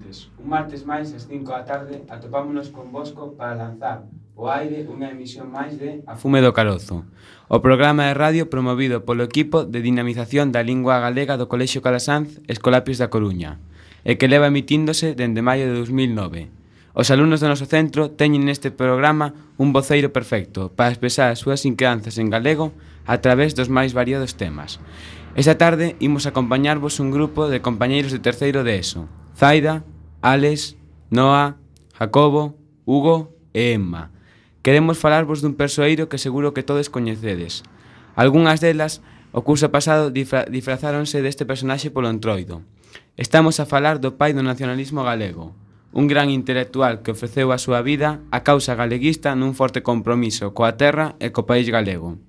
[0.00, 0.30] seguintes.
[0.38, 5.12] Un martes máis ás 5 da tarde atopámonos con Bosco para lanzar o aire unha
[5.12, 7.04] emisión máis de A Fume do Carozo,
[7.50, 12.40] O programa de radio promovido polo equipo de dinamización da lingua galega do Colexio Calasanz
[12.46, 13.58] Escolapios da Coruña
[14.06, 16.48] e que leva emitíndose dende maio de 2009.
[16.96, 21.66] Os alumnos do noso centro teñen neste programa un voceiro perfecto para expresar as súas
[21.68, 22.72] inquedanzas en galego
[23.04, 24.80] a través dos máis variados temas.
[25.36, 29.06] Esta tarde imos acompañarvos un grupo de compañeiros de terceiro de ESO,
[29.40, 29.84] Zaida,
[30.22, 30.76] Alex,
[31.08, 31.56] Noa,
[31.96, 32.54] Jacobo,
[32.84, 34.12] Hugo e Emma.
[34.60, 37.64] Queremos falarvos dun persoeiro que seguro que todos coñecedes.
[38.12, 39.00] Algúnas delas,
[39.32, 42.60] o curso pasado, difra disfrazáronse deste personaxe polo entroido.
[43.16, 45.56] Estamos a falar do pai do nacionalismo galego,
[45.96, 50.76] un gran intelectual que ofreceu a súa vida á causa galeguista nun forte compromiso coa
[50.76, 52.20] terra e co país galego.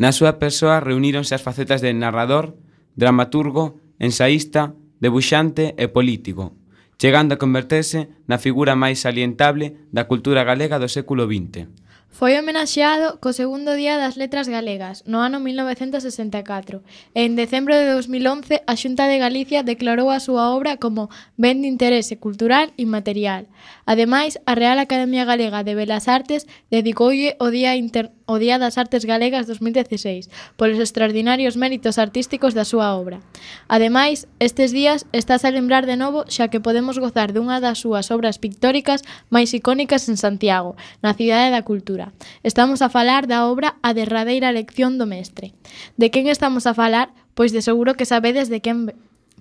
[0.00, 2.56] Na súa persoa reuníronse as facetas de narrador,
[2.96, 4.72] dramaturgo, ensaísta,
[5.04, 6.56] debuxante e político,
[6.98, 11.84] chegando a converterse na figura máis salientable da cultura galega do século XX.
[12.14, 17.90] Foi homenaxeado co segundo Día das Letras Galegas, no ano 1964, e en decembro de
[17.90, 23.50] 2011 a Xunta de Galicia declarou a súa obra como Ben de Interese Cultural Inmaterial.
[23.86, 28.12] Ademais, a Real Academia Galega de Belas Artes dedicoulle o Día, Inter...
[28.24, 33.20] o Día das Artes Galegas 2016 polos extraordinarios méritos artísticos da súa obra.
[33.68, 38.08] Ademais, estes días estás a lembrar de novo xa que podemos gozar dunha das súas
[38.08, 42.16] obras pictóricas máis icónicas en Santiago, na Cidade da Cultura.
[42.40, 45.52] Estamos a falar da obra A derradeira lección do mestre.
[46.00, 47.12] De quen estamos a falar?
[47.34, 48.94] Pois de seguro que sabedes de quen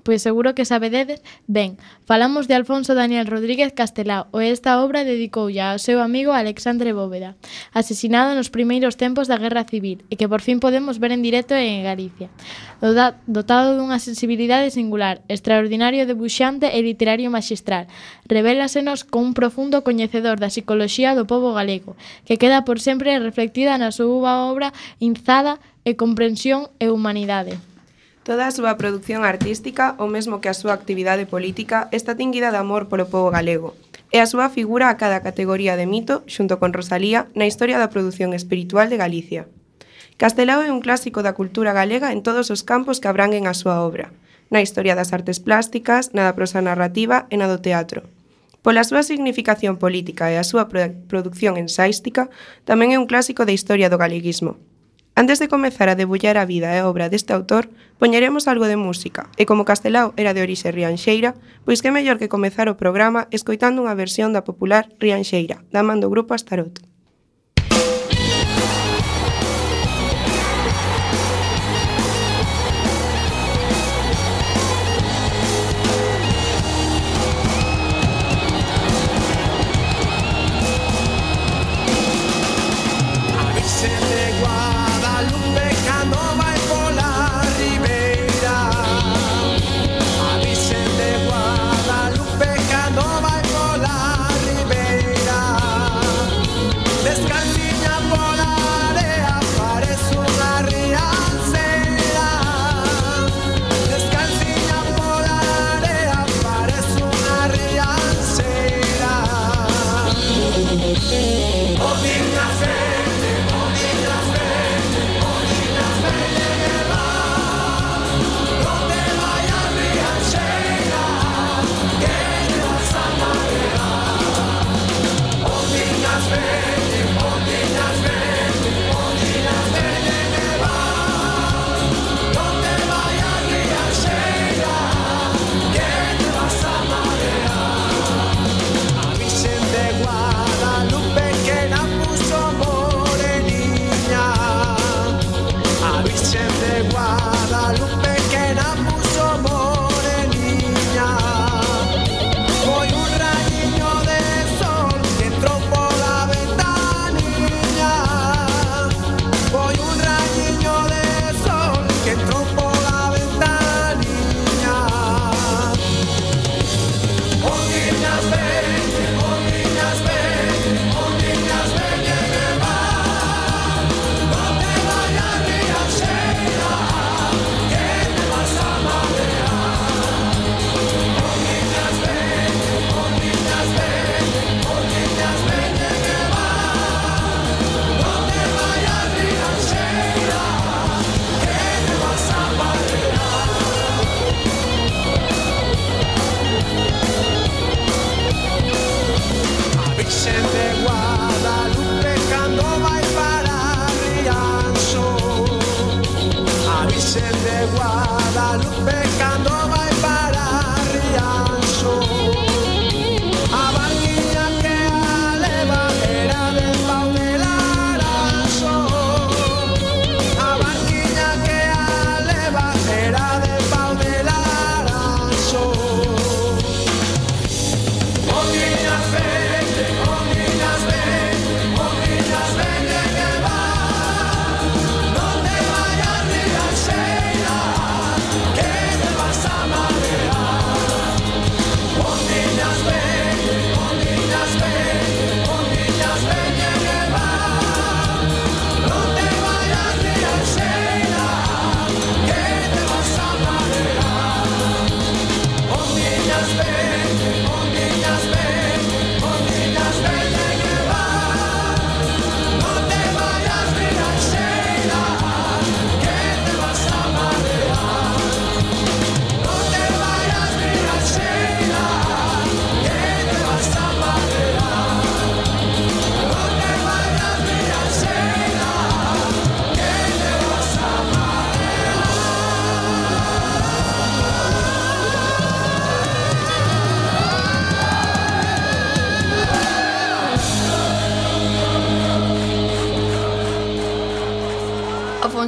[0.04, 1.80] pois seguro que sabededes ben.
[2.06, 7.40] Falamos de Alfonso Daniel Rodríguez Castelao, e esta obra dedicoulla ao seu amigo Alexandre Bóveda,
[7.72, 11.56] asesinado nos primeiros tempos da Guerra Civil, e que por fin podemos ver en directo
[11.56, 12.28] en Galicia.
[13.26, 17.88] Dotado dunha sensibilidade singular, extraordinario debuxante e literario magistral,
[18.28, 21.96] revelásenos con un profundo coñecedor da psicología do povo galego,
[22.28, 27.56] que queda por sempre reflectida na súa obra inzada e comprensión e humanidade.
[28.24, 32.60] Toda a súa produción artística, o mesmo que a súa actividade política, está tinguida de
[32.64, 33.76] amor polo pobo galego,
[34.16, 37.92] e a súa figura a cada categoría de mito, xunto con Rosalía, na historia da
[37.92, 39.52] produción espiritual de Galicia.
[40.16, 43.84] Castelao é un clásico da cultura galega en todos os campos que abranguen a súa
[43.84, 44.16] obra,
[44.48, 48.08] na historia das artes plásticas, na da prosa narrativa e na do teatro.
[48.64, 50.72] Pola súa significación política e a súa
[51.12, 52.32] produción ensaística,
[52.64, 54.56] tamén é un clásico da historia do galeguismo.
[55.16, 57.70] Antes de comezar a debullar a vida e a obra deste autor,
[58.02, 61.38] poñeremos algo de música, e como Castelao era de orixe rianxeira,
[61.70, 66.02] pois que mellor que comezar o programa escoitando unha versión da popular Rianxeira, da man
[66.02, 66.93] do grupo Astarote.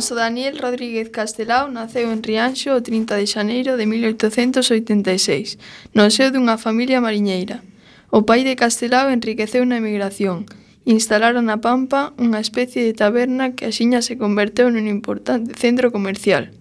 [0.05, 5.57] Afonso Daniel Rodríguez Castelao naceu en Rianxo o 30 de xaneiro de 1886,
[5.97, 7.65] no seo dunha familia mariñeira.
[8.13, 10.45] O pai de Castelao enriqueceu na emigración.
[10.85, 16.53] Instalaron na Pampa unha especie de taberna que axiña se converteu nun importante centro comercial.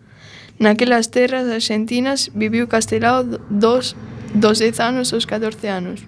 [0.56, 3.92] Naquelas terras argentinas viviu Castelao dos,
[4.32, 6.00] dos 10 anos aos 14 anos.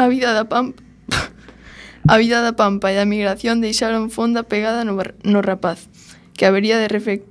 [0.00, 0.80] A vida da Pampa
[2.08, 5.92] A vida da Pampa e da migración deixaron fonda pegada no, no rapaz
[6.36, 7.22] que habería de,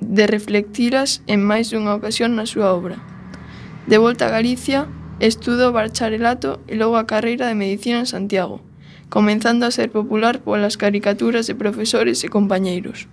[0.00, 3.00] de reflectiras en máis dunha ocasión na súa obra.
[3.88, 4.86] De volta a Galicia,
[5.18, 8.62] estudou bacharelato e logo a carreira de Medicina en Santiago,
[9.08, 13.06] comenzando a ser popular polas caricaturas de profesores e compañeiros.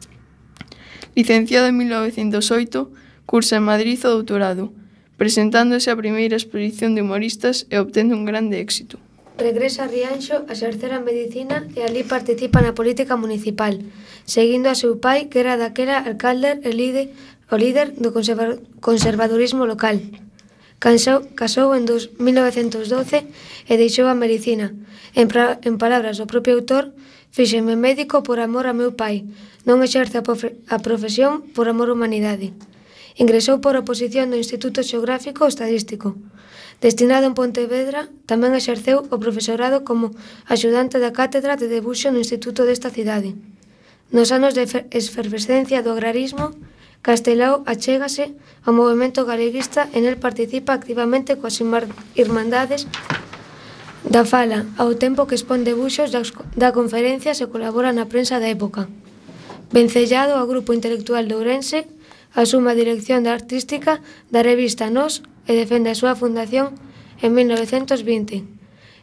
[1.15, 2.91] Licenciado en 1908,
[3.25, 4.71] cursa en Madrid o doutorado,
[5.17, 8.97] presentándose a primeira exposición de humoristas e obtendo un grande éxito.
[9.39, 13.71] Regresa a Rianxo a exercer a medicina e ali participa na política municipal,
[14.27, 17.15] seguindo a seu pai que era daquela alcalde e líder,
[17.47, 18.11] o líder do
[18.83, 19.95] conservadorismo local.
[20.83, 23.31] Cansou, casou en dos, 1912
[23.67, 24.75] e deixou a medicina.
[25.15, 26.91] En, pra, en palabras do propio autor,
[27.31, 29.23] fíxeme médico por amor a meu pai.
[29.63, 32.51] Non exerce a, profe, a profesión por amor á humanidade.
[33.15, 36.15] Ingresou por oposición do Instituto Xeográfico Estadístico.
[36.81, 40.15] Destinado en Pontevedra, tamén exerceu o profesorado como
[40.47, 43.35] axudante da cátedra de debuxo no instituto desta cidade.
[44.15, 44.63] Nos anos de
[44.95, 46.55] esfervescencia do agrarismo,
[47.03, 48.35] Castelao achégase
[48.67, 51.59] ao movimento galeguista e nel participa activamente coas
[52.15, 52.87] irmandades
[54.03, 58.87] da fala, ao tempo que expón debuxos da conferencia se colabora na prensa da época.
[59.71, 61.87] Vencellado ao grupo intelectual de Ourense,
[62.35, 63.99] asuma a dirección da artística
[64.31, 66.77] da revista Nos e defende a súa fundación
[67.25, 68.45] en 1920.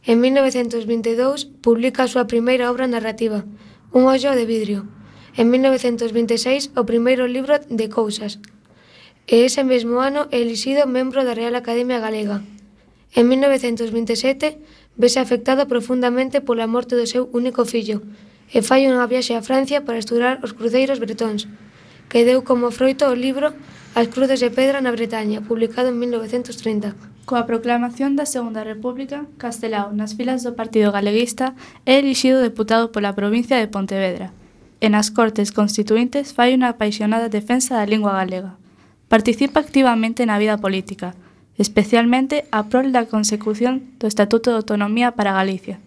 [0.06, 3.42] En 1922 publica a súa primeira obra narrativa,
[3.96, 4.84] Un ollo de vidrio.
[5.36, 8.44] En 1926 o primeiro libro de cousas.
[9.26, 12.44] E ese mesmo ano é elixido membro da Real Academia Galega.
[13.16, 14.60] En 1927
[15.00, 18.04] vese afectado profundamente pola morte do seu único fillo
[18.52, 21.48] e fai unha viaxe a Francia para estudar os cruceiros bretóns,
[22.12, 23.56] que deu como froito o libro
[23.96, 26.92] As cruces de pedra na Bretaña, publicado en 1930.
[27.24, 31.56] Coa proclamación da Segunda República, Castelao, nas filas do Partido Galeguista,
[31.88, 34.36] é elixido deputado pola provincia de Pontevedra.
[34.84, 38.60] E nas Cortes Constituintes fai unha apaixonada defensa da lingua galega.
[39.08, 41.16] Participa activamente na vida política,
[41.56, 45.80] especialmente a prol da consecución do Estatuto de Autonomía para Galicia.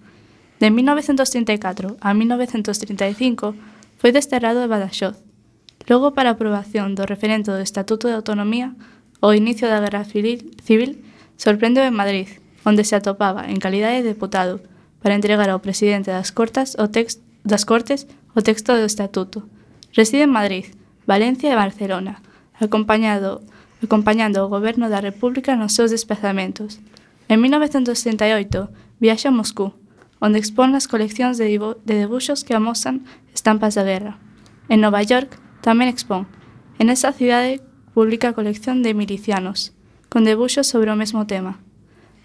[0.58, 3.54] De 1934 a 1935
[4.02, 5.29] foi desterrado de Badaxoz,
[5.90, 8.78] Logo para a aprobación do referendo do Estatuto de Autonomía,
[9.26, 11.02] o inicio da Guerra Civil
[11.34, 12.30] sorprendeu en Madrid,
[12.62, 14.62] onde se atopaba en calidade de deputado
[15.02, 18.06] para entregar ao presidente das Cortes o text, das Cortes
[18.38, 19.50] o texto do Estatuto.
[19.98, 20.70] Reside en Madrid,
[21.10, 22.22] Valencia e Barcelona,
[22.62, 23.42] acompañado
[23.82, 26.78] acompañando o goberno da República nos seus desplazamentos.
[27.26, 28.70] En 1968
[29.02, 29.74] viaxa a Moscú,
[30.22, 34.22] onde expón as coleccións de, de debuxos que amosan estampas da guerra.
[34.70, 36.28] En Nova York, Tamén expón,
[36.80, 37.60] En esa cidade
[37.94, 39.76] publica a colección de milicianos,
[40.08, 41.60] con debuxos sobre o mesmo tema.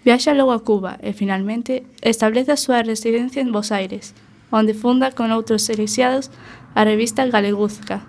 [0.07, 4.15] Viaxa logo a Cuba e, finalmente, establece a súa residencia en Bos Aires,
[4.55, 6.31] onde funda con outros elixiados
[6.71, 8.07] a revista Galeguzca.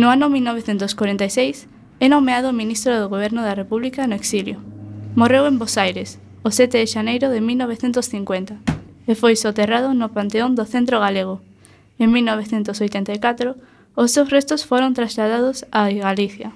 [0.00, 1.68] No ano 1946,
[2.00, 4.64] é nomeado ministro do Goberno da República no exilio.
[5.12, 8.56] Morreu en Bos Aires, o 7 de xaneiro de 1950,
[9.04, 11.44] e foi soterrado no Panteón do Centro Galego.
[12.00, 13.60] En 1984,
[13.94, 16.52] os seus restos foron trasladados a Galicia.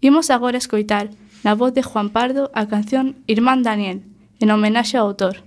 [0.00, 1.08] Imos agora escoitar
[1.44, 4.02] na voz de Juan Pardo a canción Irmán Daniel,
[4.40, 5.42] en homenaxe ao autor.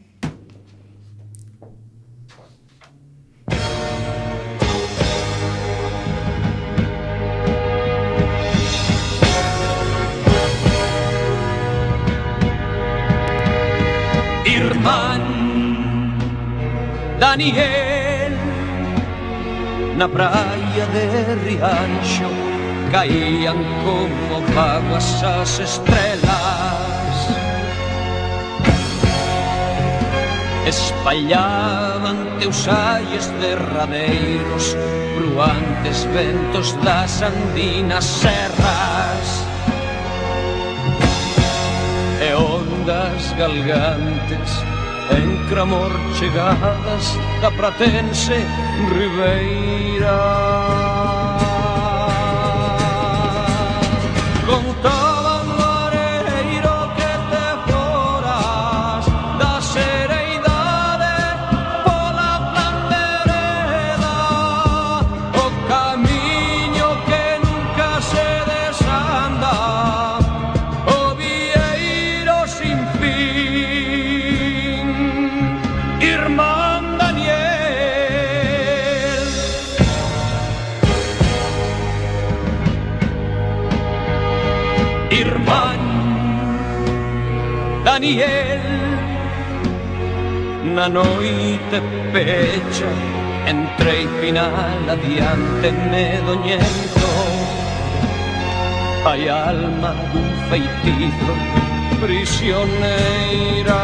[14.45, 15.21] Irmán
[17.19, 17.86] Daniel
[19.97, 22.29] na praia de Rianxo
[22.91, 27.17] caían como vaguas as estrelas.
[30.67, 34.77] Espallaban teus aies derradeiros
[35.17, 39.47] Bruantes ventos das andinas serras.
[42.21, 44.66] E ondas galgantes
[45.11, 48.45] en cramor chegadas da Pratense
[48.93, 50.17] Ribeira.
[54.45, 55.06] Contar
[90.77, 91.81] na noite
[92.13, 92.89] pecha
[93.49, 97.09] Entrei final adiante medoñento
[99.03, 101.33] Hai alma dun feitizo
[101.99, 103.81] prisioneira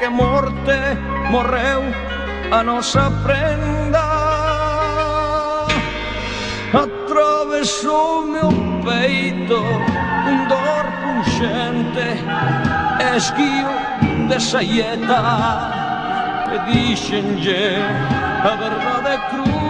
[0.00, 0.78] que morte
[1.30, 1.82] morreu
[2.50, 4.06] a nosa prenda
[6.72, 8.48] Atravesou meu
[8.82, 9.60] peito
[10.30, 12.08] un dor punxente
[13.14, 13.68] Esguío
[14.26, 15.20] de saieta
[16.54, 17.76] E dixenlle
[18.42, 19.69] a verdade cruz.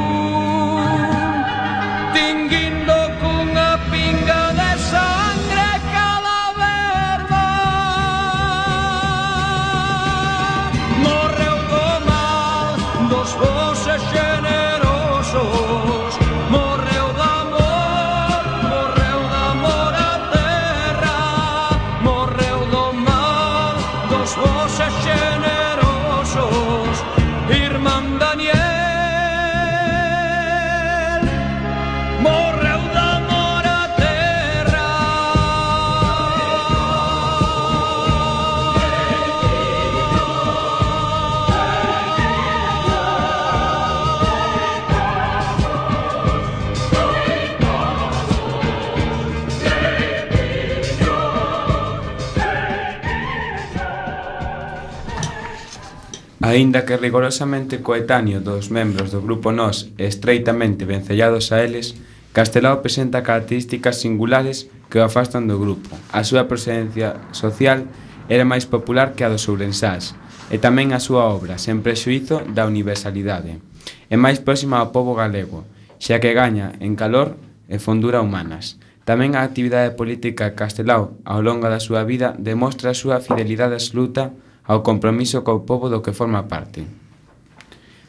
[56.51, 61.95] Aínda que rigorosamente coetáneo dos membros do grupo Nós e estreitamente vencellados a eles,
[62.35, 65.95] Castelao presenta características singulares que o afastan do grupo.
[66.11, 67.87] A súa procedencia social
[68.27, 70.19] era máis popular que a dos ourensás,
[70.51, 73.63] e tamén a súa obra, sen prexuízo da universalidade.
[74.11, 75.63] É máis próxima ao povo galego,
[76.03, 77.39] xa que gaña en calor
[77.71, 78.75] e fondura humanas.
[79.07, 83.79] Tamén a actividade política de castelao ao longo da súa vida demostra a súa fidelidade
[83.79, 84.35] absoluta
[84.71, 86.87] ao compromiso co pobo do que forma parte.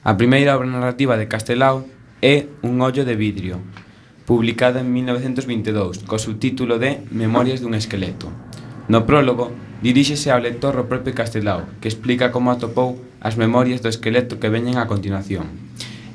[0.06, 1.90] A primeira obra narrativa de Castelao
[2.22, 3.58] é Un ollo de vidrio,
[4.30, 8.30] publicada en 1922, co subtítulo de Memorias dun esqueleto.
[8.94, 9.50] No prólogo,
[9.82, 14.54] diríxese ao lector o propio Castelao, que explica como atopou as memorias do esqueleto que
[14.54, 15.50] veñen a continuación.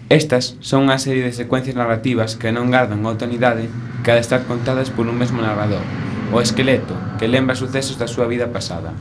[0.07, 3.67] Estas son unha serie de secuencias narrativas que non gardan outra unidade
[4.07, 5.83] que ha de estar contadas por un mesmo narrador,
[6.31, 8.95] o esqueleto, que lembra sucesos da súa vida pasada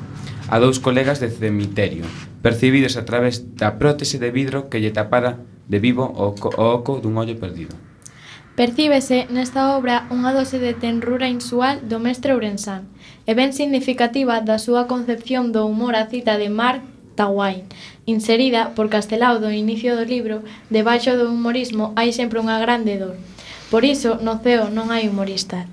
[0.55, 2.05] a dous colegas de cemiterio,
[2.39, 6.79] percibidos a través da prótese de vidro que lle tapara de vivo o, co o
[6.79, 7.75] oco dun ollo perdido.
[8.55, 12.87] Percíbese nesta obra unha dose de tenrura insual do mestre ourensán
[13.27, 16.79] e ben significativa da súa concepción do humor a cita de Mark
[17.19, 17.67] Tawain,
[18.07, 20.39] inserida por Castelao do inicio do libro,
[20.71, 23.19] debaixo do humorismo hai sempre unha grande dor.
[23.67, 25.67] Por iso, no ceo non hai humoristas.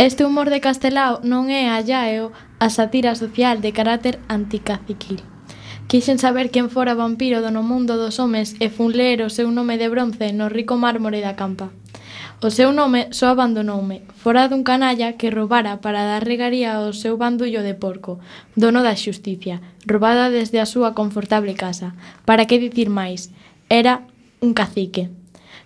[0.00, 2.32] Este humor de Castelao non é allaeo
[2.64, 5.20] a sátira social de carácter anticaciquil.
[5.86, 9.52] Quixen saber quen fora vampiro do no mundo dos homes e fun ler o seu
[9.52, 11.68] nome de bronce no rico mármore da campa.
[12.40, 17.20] O seu nome só abandonoume, fora dun canalla que roubara para dar regaría ao seu
[17.20, 18.16] bandullo de porco,
[18.56, 21.92] dono da xusticia, roubada desde a súa confortable casa.
[22.24, 23.28] Para que dicir máis?
[23.68, 24.08] Era
[24.40, 25.12] un cacique.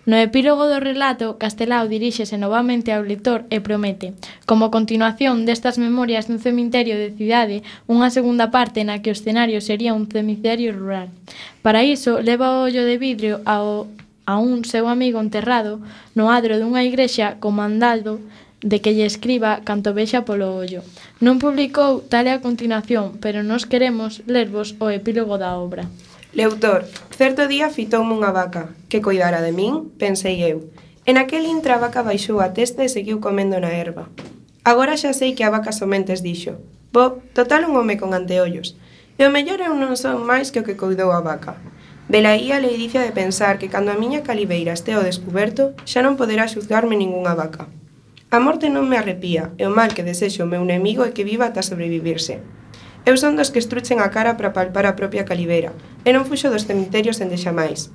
[0.09, 4.17] No epílogo do relato, Castelao diríxese novamente ao lector e promete,
[4.49, 9.61] como continuación destas memorias dun cemiterio de cidade, unha segunda parte na que o escenario
[9.61, 11.13] sería un cemiterio rural.
[11.61, 13.85] Para iso, leva o ollo de vidrio ao
[14.25, 15.77] a un seu amigo enterrado
[16.17, 18.17] no adro dunha igrexa comandado
[18.65, 20.81] de que lle escriba canto vexa polo ollo.
[21.21, 25.85] Non publicou tal a continuación, pero nos queremos lervos o epílogo da obra.
[26.31, 26.85] Leutor,
[27.17, 30.69] certo día fitoume unha vaca, que coidara de min, pensei eu.
[31.09, 34.13] En aquel intra a vaca baixou a testa e seguiu comendo na erva.
[34.61, 36.61] Agora xa sei que a vaca somentes dixo,
[36.93, 38.77] bo, total un home con anteollos,
[39.17, 41.57] e o mellor eu non son máis que o que coidou a vaca.
[42.05, 46.13] Velaí a leidicia de pensar que cando a miña calibeira este ao descuberto, xa non
[46.13, 47.73] poderá xuzgarme ningunha vaca.
[48.29, 51.25] A morte non me arrepía, e o mal que desexo o meu enemigo é que
[51.25, 52.37] viva ata sobrevivirse.
[53.09, 55.73] Eu son dos que estruchen a cara para palpar a propia calibeira,
[56.05, 57.89] e non fuxo dos cemiterios en xamais.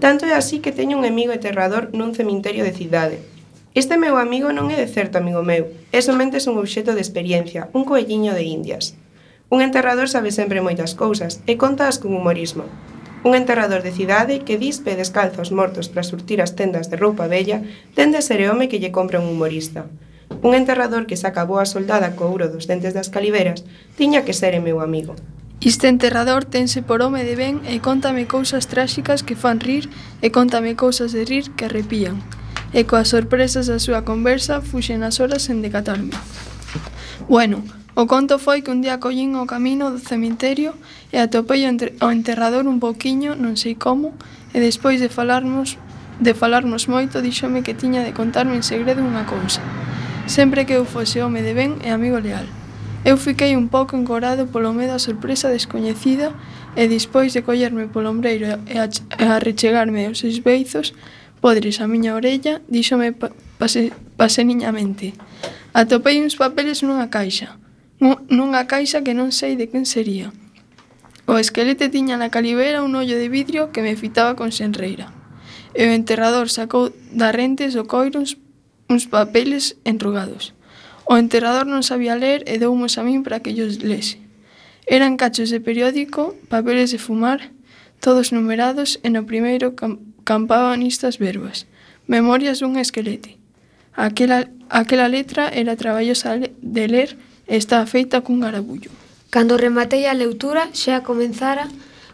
[0.00, 3.18] Tanto é así que teño un amigo aterrador nun cemiterio de cidade.
[3.74, 7.70] Este meu amigo non é de certo amigo meu, é somente un obxeto de experiencia,
[7.70, 8.98] un coelliño de indias.
[9.50, 12.66] Un enterrador sabe sempre moitas cousas e contaas con humorismo.
[13.22, 17.28] Un enterrador de cidade que dispe descalza os mortos para surtir as tendas de roupa
[17.28, 17.62] bella
[17.94, 19.86] tende a ser home que lle compra un humorista.
[20.42, 23.66] Un enterrador que saca boa soldada co ouro dos dentes das caliveras
[23.98, 25.14] tiña que ser meu amigo.
[25.60, 29.92] Este enterrador tense por home de ben e contame cousas tráxicas que fan rir
[30.24, 32.16] e contame cousas de rir que arrepían.
[32.72, 36.16] E coas sorpresas da súa conversa fuxen as horas sen decatarme.
[37.28, 37.60] Bueno,
[37.92, 40.72] o conto foi que un día collín o camino do cementerio
[41.12, 44.16] e atopei o enterrador un pouquiño, non sei como,
[44.56, 45.76] e despois de falarmos
[46.24, 49.60] de falarmos moito, díxome que tiña de contarme en segredo unha cousa.
[50.24, 52.48] Sempre que eu fose home de ben e amigo leal.
[53.02, 56.36] Eu fiquei un pouco encorado polo medo á sorpresa descoñecida
[56.76, 58.76] e despois de collerme polo ombreiro e
[59.24, 60.92] arrechegarme aos seus beizos,
[61.40, 65.16] podres a miña orella, díxome pa pase paseniñamente.
[65.72, 67.56] Atopei uns papeles nunha caixa,
[68.28, 70.28] nunha caixa que non sei de quen sería.
[71.24, 75.08] O esquelete tiña na calibera un ollo de vidrio que me fitaba con senreira.
[75.72, 78.36] E o enterrador sacou da rentes do coiro uns,
[78.92, 80.52] uns papeles enrugados.
[81.10, 84.22] O enterrador non sabía ler e deumos a min para que llos lese.
[84.86, 87.50] Eran cachos de periódico, papeles de fumar,
[87.98, 89.74] todos numerados e no primeiro
[90.22, 91.66] campaban estas verbas.
[92.06, 93.42] Memorias dun esquelete.
[93.98, 97.18] Aquela, aquela letra era traballosa de ler
[97.50, 98.94] e estaba feita cun garabullo.
[99.34, 101.66] Cando rematei a leutura, xa comenzara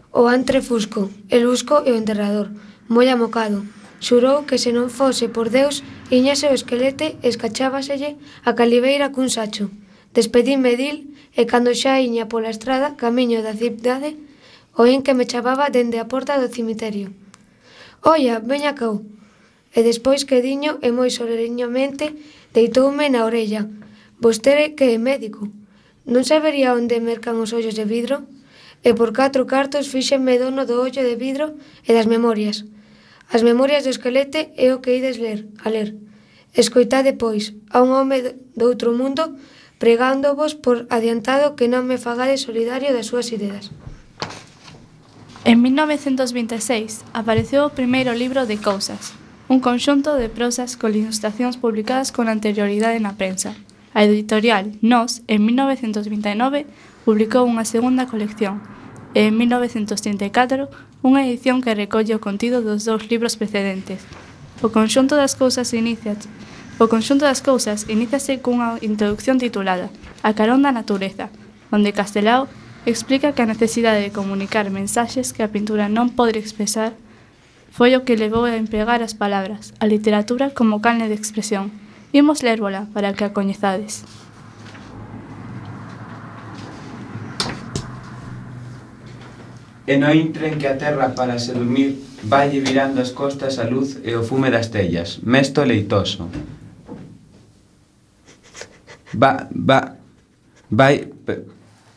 [0.09, 2.49] o antre fusco, el usco e o enterrador,
[2.89, 3.61] moi amocado,
[4.01, 5.81] Xurou que se non fose por Deus,
[6.13, 9.73] iñase o esquelete e escachábaselle a caliveira cun sacho.
[10.13, 14.17] Despedínme dil e cando xa iña pola estrada camiño da cidade,
[14.77, 17.09] oín que me chamaba dende a porta do cemiterio.
[18.05, 19.01] Oia, veña cau.
[19.77, 22.13] E despois que diño e moi soleriñamente
[22.53, 23.69] deitoume na orella.
[24.21, 25.49] Vostere que é médico.
[26.05, 28.29] Non sabería onde mercan os ollos de vidro?
[28.85, 31.57] E por catro cartos fíxenme dono do ollo de vidro
[31.89, 32.65] e das memorias.
[33.31, 35.99] As memorias do esquelete é o que ides ler, a ler.
[36.55, 39.35] Escoitade, pois, a un home doutro mundo
[39.79, 43.75] pregándovos por adiantado que non me fagades solidario das súas ideas.
[45.45, 49.13] En 1926 apareceu o primeiro libro de Cousas,
[49.47, 53.55] un conxunto de prosas con ilustracións publicadas con anterioridade na prensa.
[53.95, 56.67] A editorial Nos, en 1929,
[57.07, 58.59] publicou unha segunda colección
[59.15, 60.67] e en 1934
[61.07, 64.03] unha edición que recolle o contido dos dous libros precedentes.
[64.59, 66.19] O conxunto das cousas inicia
[66.83, 69.89] O conxunto das cousas iníciase cunha introducción titulada
[70.27, 71.31] A carón da natureza,
[71.71, 72.51] onde Castelao
[72.85, 76.99] explica que a necesidade de comunicar mensaxes que a pintura non pode expresar
[77.71, 81.71] foi o que levou a empregar as palabras, a literatura como canle de expresión.
[82.11, 84.26] Imos lérbola para que a coñezades.
[89.87, 91.95] e noi tren que a terra para se dormir
[92.27, 96.27] valle virando as costas a luz e o fume das tellas, mesto leitoso.
[99.15, 99.95] Va, va,
[100.69, 101.47] vai, pe,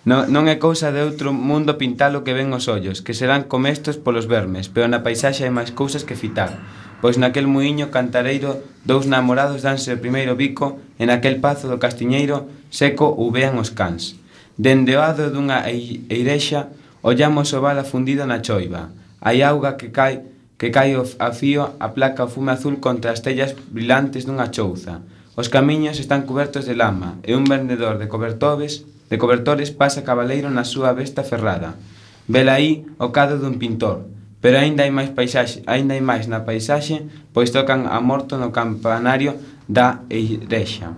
[0.06, 3.98] non, non é cousa de outro mundo pintalo que ven os ollos, que serán comestos
[3.98, 6.62] polos vermes, pero na paisaxe hai máis cousas que fitar,
[7.02, 12.46] pois naquel muiño cantareiro dous namorados danse o primeiro bico e naquel pazo do castiñeiro
[12.70, 14.16] seco uvean os cans.
[14.56, 16.70] Dende o ado dunha eirexa
[17.02, 18.92] Ollamos o val afundido na choiva.
[19.24, 20.28] Hai auga que cae
[20.60, 25.00] que cae a fío a placa fume azul contra as tellas brilantes dunha chouza.
[25.40, 30.52] Os camiños están cubertos de lama e un vendedor de cobertores de cobertores pasa cabaleiro
[30.52, 31.80] na súa besta ferrada.
[32.28, 34.06] Vela aí o cado dun pintor,
[34.44, 38.52] pero aínda hai máis paisaxe, aínda hai máis na paisaxe, pois tocan a morto no
[38.52, 40.94] campanario da Eirexa.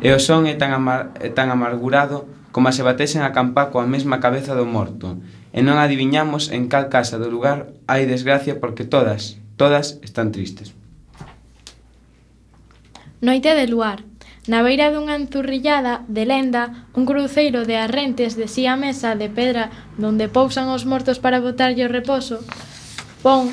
[0.00, 3.82] E o son é tan, amar, é tan amargurado como se batesen a campá coa
[3.82, 5.18] mesma cabeza do morto,
[5.50, 10.70] e non adiviñamos en cal casa do lugar hai desgracia porque todas, todas están tristes.
[13.18, 14.06] Noite de luar.
[14.46, 19.74] Na beira dunha enzurrillada de lenda, un cruceiro de arrentes desía a mesa de pedra
[19.98, 22.38] donde pousan os mortos para botarlle o reposo,
[23.18, 23.50] pon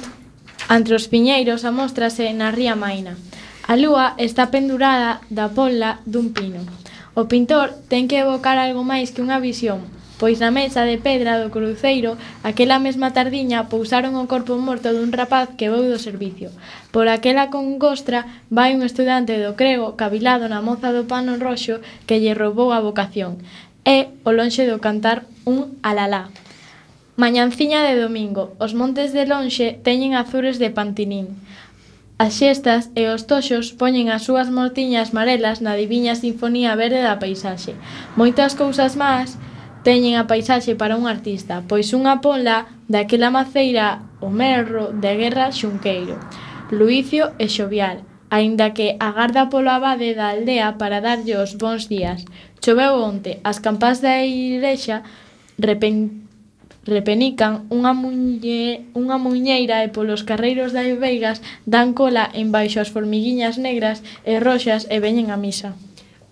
[0.69, 3.17] entre os piñeiros amostrase na ría maina.
[3.65, 6.80] A lúa está pendurada da pola dun pino.
[7.13, 9.83] O pintor ten que evocar algo máis que unha visión,
[10.15, 15.11] pois na mesa de pedra do cruceiro aquela mesma tardiña pousaron o corpo morto dun
[15.11, 16.55] rapaz que veu do servicio.
[16.95, 22.23] Por aquela congostra vai un estudante do crego cavilado na moza do pano roxo que
[22.23, 23.43] lle roubou a vocación.
[23.83, 26.31] É o lonxe do cantar, un alalá.
[27.19, 31.27] Mañanciña de domingo, os montes de lonxe teñen azures de pantinín.
[32.23, 37.17] As xestas e os toxos poñen as súas mortiñas marelas na diviña sinfonía verde da
[37.17, 37.73] paisaxe.
[38.19, 39.41] Moitas cousas más
[39.81, 45.49] teñen a paisaxe para un artista, pois unha pola daquela maceira o merro de guerra
[45.49, 46.21] Xunqueiro,
[46.69, 52.21] Luicio e Xovial, aínda que agarda polo abade da aldea para darlle os bons días.
[52.61, 55.01] Choveu onte, as campás da igrexa
[55.57, 56.29] repen
[56.81, 63.61] Repenican, unha muñe, unha muñeira e polos carreiros das veigas dan cola embaixo as formiguiñas
[63.61, 65.77] negras e roxas e veñen á misa.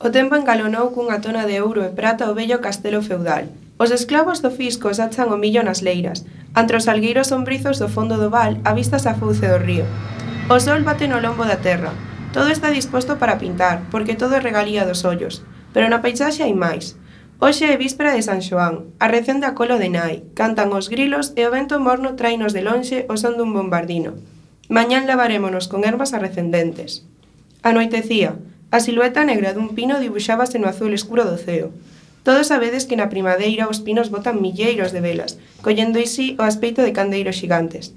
[0.02, 3.46] O tempo encalonou cunha tona de ouro e prata o vello castelo feudal.
[3.78, 6.26] Os esclavos do fisco sachan o millo nas leiras.
[6.58, 9.86] Entre os algueiros sombrizos do fondo do val avistas a fouce do río.
[10.50, 11.94] O sol bate no lombo da terra.
[12.34, 15.46] Todo está disposto para pintar, porque todo é regalía dos ollos.
[15.78, 16.98] Pero na paisaxe hai máis.
[17.42, 21.32] Hoxe é víspera de San Xoán, a recén da colo de nai, cantan os grilos
[21.40, 24.20] e o vento morno trainos de lonxe o son dun bombardino.
[24.68, 27.08] Mañán lavarémonos con ervas arrecendentes.
[27.64, 28.36] Anoitecía,
[28.76, 31.72] a silueta negra dun pino dibuxábase no azul escuro do ceo.
[32.28, 36.84] Todos sabedes que na primadeira os pinos botan milleiros de velas, collendo isi o aspecto
[36.84, 37.96] de candeiros xigantes.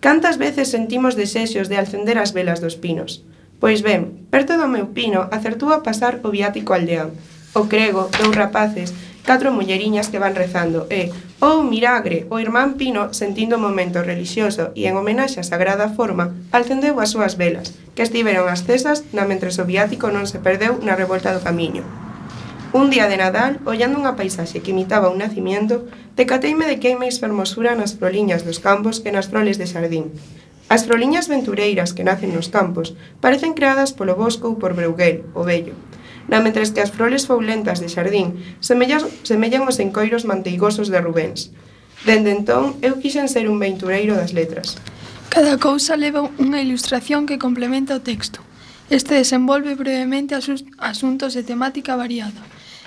[0.00, 3.20] Cantas veces sentimos desexos de alcender as velas dos pinos?
[3.60, 7.12] Pois ben, perto do meu pino acertou a pasar o viático aldeán,
[7.54, 8.92] o crego, dous rapaces,
[9.28, 11.12] catro mulleriñas que van rezando e,
[11.44, 16.32] oh miragre, o irmán Pino, sentindo o momento relixioso e en homenaxe á sagrada forma,
[16.48, 21.36] alcendeu as súas velas, que estiveron accesas na mentre viático non se perdeu na revolta
[21.36, 21.84] do camiño.
[22.72, 26.96] Un día de Nadal, ollando unha paisaxe que imitaba un nacimiento, decateime de que hai
[26.96, 30.12] máis fermosura nas proliñas dos campos que nas froles de xardín.
[30.68, 32.92] As froliñas ventureiras que nacen nos campos
[33.24, 35.72] parecen creadas polo bosco ou por Breuguel, o vello,
[36.28, 41.50] Na mentres que as flores foulentas de xardín semellan, semellan os encoiros manteigosos de Rubens.
[42.04, 44.76] Dende entón, eu quixen ser un ventureiro das letras.
[45.32, 48.44] Cada cousa leva unha ilustración que complementa o texto.
[48.88, 50.32] Este desenvolve brevemente
[50.78, 52.40] asuntos de temática variada,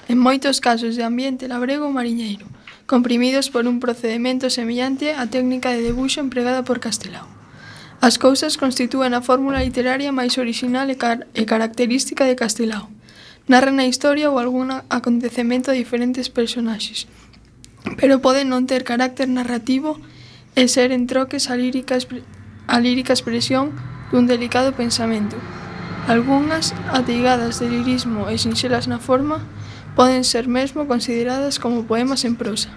[0.10, 2.46] en moitos casos de ambiente labrego ou mariñeiro,
[2.90, 7.30] comprimidos por un procedimento semellante á técnica de debuxo empregada por Castelao.
[8.02, 12.90] As cousas constitúen a fórmula literaria máis orixinal e, car e característica de Castelao,
[13.52, 17.12] Narran a historia ou algún acontecemento a diferentes personaxes,
[18.00, 20.00] pero poden non ter carácter narrativo
[20.56, 23.76] e ser entroques a lírica, a lírica expresión
[24.08, 25.36] dun delicado pensamento.
[26.08, 29.44] Algunhas, atigadas de lirismo e sinxelas na forma,
[30.00, 32.72] poden ser mesmo consideradas como poemas en prosa.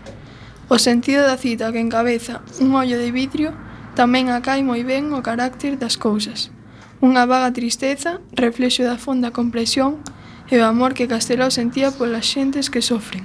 [0.66, 3.54] O sentido da cita que encabeza un ollo de vidrio
[3.94, 6.50] tamén acai moi ben o carácter das cousas.
[6.98, 10.02] Unha vaga tristeza, reflexo da fonda compresión,
[10.50, 13.24] e o amor que Castelao sentía polas xentes que sofren,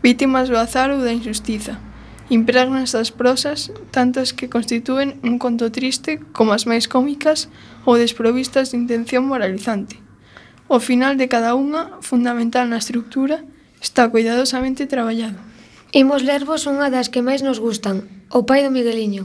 [0.00, 1.80] vítimas do azar ou da injustiza.
[2.32, 7.52] Impregna estas prosas tantas que constitúen un conto triste como as máis cómicas
[7.84, 10.00] ou desprovistas de intención moralizante.
[10.68, 13.44] O final de cada unha, fundamental na estructura,
[13.84, 15.36] está cuidadosamente traballado.
[15.92, 19.22] Imos lervos unha das que máis nos gustan, O pai do Migueliño.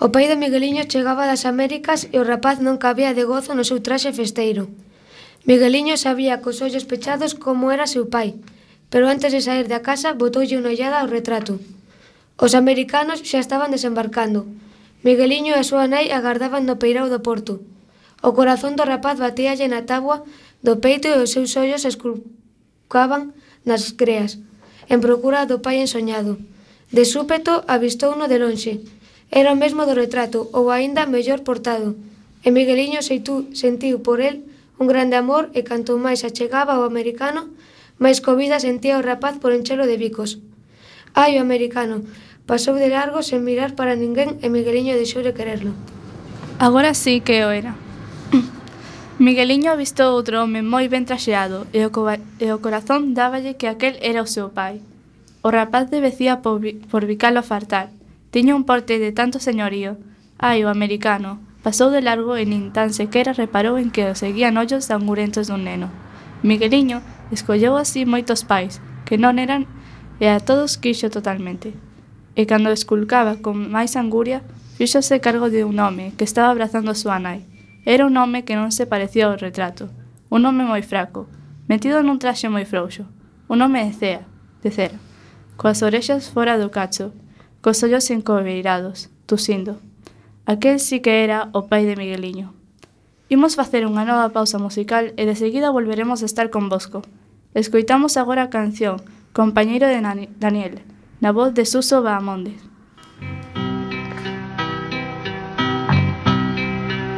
[0.00, 3.68] O pai do Migueliño chegaba das Américas e o rapaz non cabía de gozo no
[3.68, 4.72] seu traxe festeiro.
[5.50, 8.38] Migueliño sabía cos ollos pechados como era seu pai,
[8.86, 11.58] pero antes de sair da casa botoulle unha ollada ao retrato.
[12.38, 14.46] Os americanos xa estaban desembarcando.
[15.02, 17.58] Migueliño e a súa nai agardaban no peirao do porto.
[18.22, 20.22] O corazón do rapaz batíalle na tábua
[20.62, 23.34] do peito e os seus ollos esculcaban
[23.66, 24.38] nas creas,
[24.86, 26.38] en procura do pai ensoñado.
[26.94, 28.86] De súpeto avistouno de lonxe.
[29.34, 31.98] Era o mesmo do retrato, ou aínda mellor portado.
[32.46, 34.46] E Migueliño seitu, sentiu por el
[34.80, 37.52] un grande amor e canto máis achegaba ao americano,
[38.00, 40.40] máis covida sentía o rapaz por enchelo de bicos.
[41.12, 42.00] Ai, o americano,
[42.48, 45.76] pasou de largo sen mirar para ninguén e Migueliño deixou de quererlo.
[46.56, 47.76] Agora sí que o era.
[49.20, 51.92] Migueliño avistou outro home moi ben traxeado e o,
[52.40, 54.80] e o corazón dáballe que aquel era o seu pai.
[55.44, 57.92] O rapaz debecía por, por bicalo a fartar.
[58.32, 60.00] Tiña un porte de tanto señorío.
[60.40, 64.56] Ai, o americano, Pasou de largo e nin tan sequera reparou en que o seguían
[64.56, 65.92] ollos sangurentos dun neno.
[66.40, 69.68] Migueliño escolleu así moitos pais, que non eran,
[70.24, 71.76] e a todos quixo totalmente.
[72.32, 74.40] E cando esculcaba con máis anguria,
[74.80, 77.44] fixose cargo de un home que estaba abrazando a súa nai.
[77.84, 79.92] Era un home que non se parecía ao retrato,
[80.32, 81.28] un home moi fraco,
[81.68, 83.04] metido nun traxe moi frouxo,
[83.52, 84.22] un home de cea,
[84.64, 84.96] de cera,
[85.60, 87.12] coas orexas fora do cacho,
[87.60, 89.76] cos ollos encobeirados, tusindo.
[90.46, 92.54] Aquel si que era o pai de Migueliño.
[93.30, 97.06] Imos facer unha nova pausa musical e de seguida volveremos a estar convosco.
[97.54, 98.98] Escoitamos agora a canción
[99.30, 100.02] Compañeiro de
[100.42, 100.82] Daniel,
[101.22, 102.58] na voz de Suso Bahamonde.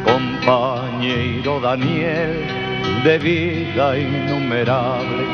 [0.04, 2.36] Compañeiro Daniel,
[3.00, 5.24] de vida innumerable,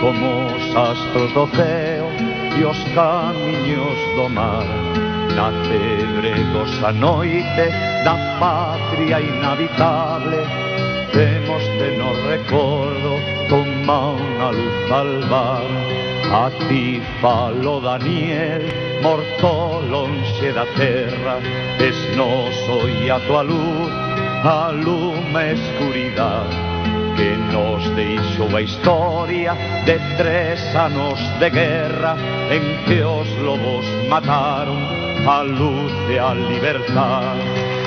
[0.00, 2.08] como os astros do ceo
[2.56, 5.03] e os camiños do mar
[5.34, 6.32] Na cebre
[6.86, 7.68] a noite
[8.04, 10.46] da patria inhabitable
[11.12, 13.18] Temos de nos recordo
[13.50, 15.66] con unha luz albar
[16.30, 18.62] A ti falo Daniel,
[19.02, 21.42] morto lonxe da terra
[21.82, 23.90] Es noso e a tua luz,
[24.46, 26.46] a lume escuridad
[27.16, 32.16] que nos deixou a historia de tres anos de guerra
[32.50, 37.36] en que os lobos mataron a luz e a libertad.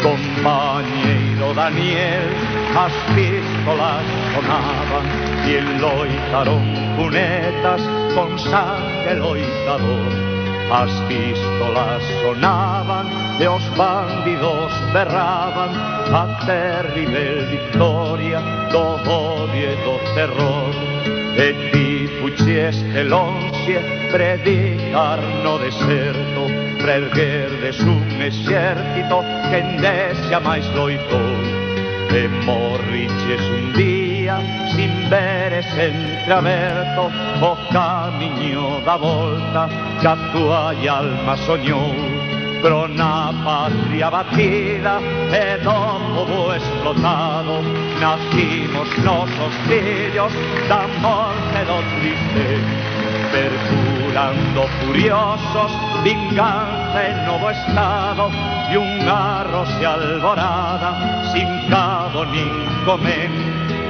[0.02, 2.30] Compañeiro Daniel,
[2.76, 5.06] as pistolas sonaban
[5.45, 6.63] e loitaron
[6.95, 7.82] cunetas
[8.15, 10.28] con sangue loitador.
[10.71, 13.08] As pistolas sonaban
[13.39, 15.71] e os bandidos berraban
[16.13, 20.73] a terrible victoria do odio e do terror.
[21.38, 23.78] E ti fuches de lonxe
[24.12, 31.58] predicar no deserto Reerguerdes un exército que en desia máis loitou
[32.13, 34.40] E morriches un día
[34.74, 37.12] sin veres entreaberto
[37.42, 39.68] O camiño da volta
[40.00, 41.92] que a tua alma soñou.
[42.62, 45.00] Pero na patria batida
[45.34, 45.78] e do
[46.16, 47.62] povo explotado
[48.00, 50.34] Nacimos nosos fillos
[50.70, 55.71] da morte do triste bailando furiosos,
[56.03, 58.32] venganza en nuevo estado
[58.71, 63.30] y un arroz y alborada, sin cabo ni comer.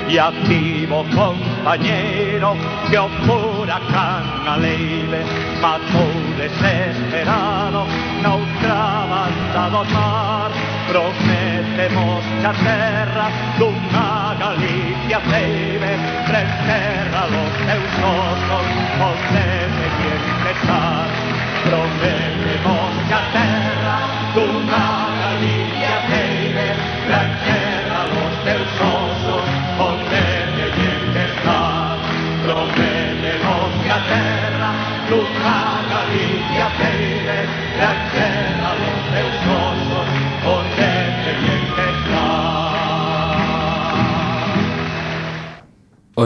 [0.10, 2.56] Y activo compañero
[2.90, 5.22] que un huracán alegre
[5.62, 6.06] mató
[6.38, 7.86] desesperado,
[8.24, 10.52] naufragado mar,
[10.88, 18.66] prometemos la terra d'una Galícia ceibe, tres terra los teus osos,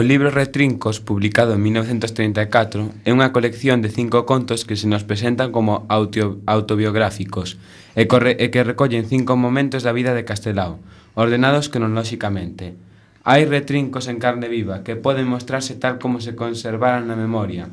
[0.08, 5.52] libro Retrincos, publicado en 1934, é unha colección de cinco contos que se nos presentan
[5.52, 7.60] como autobiográficos
[7.92, 10.80] e, corre, e que recollen cinco momentos da vida de Castelao,
[11.12, 12.72] ordenados cronolóxicamente.
[13.20, 17.68] Hai retrincos en carne viva que poden mostrarse tal como se conservaran na memoria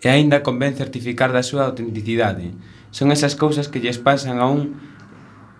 [0.00, 2.56] e aínda convén certificar da súa autenticidade.
[2.88, 4.80] Son esas cousas que lles pasan a un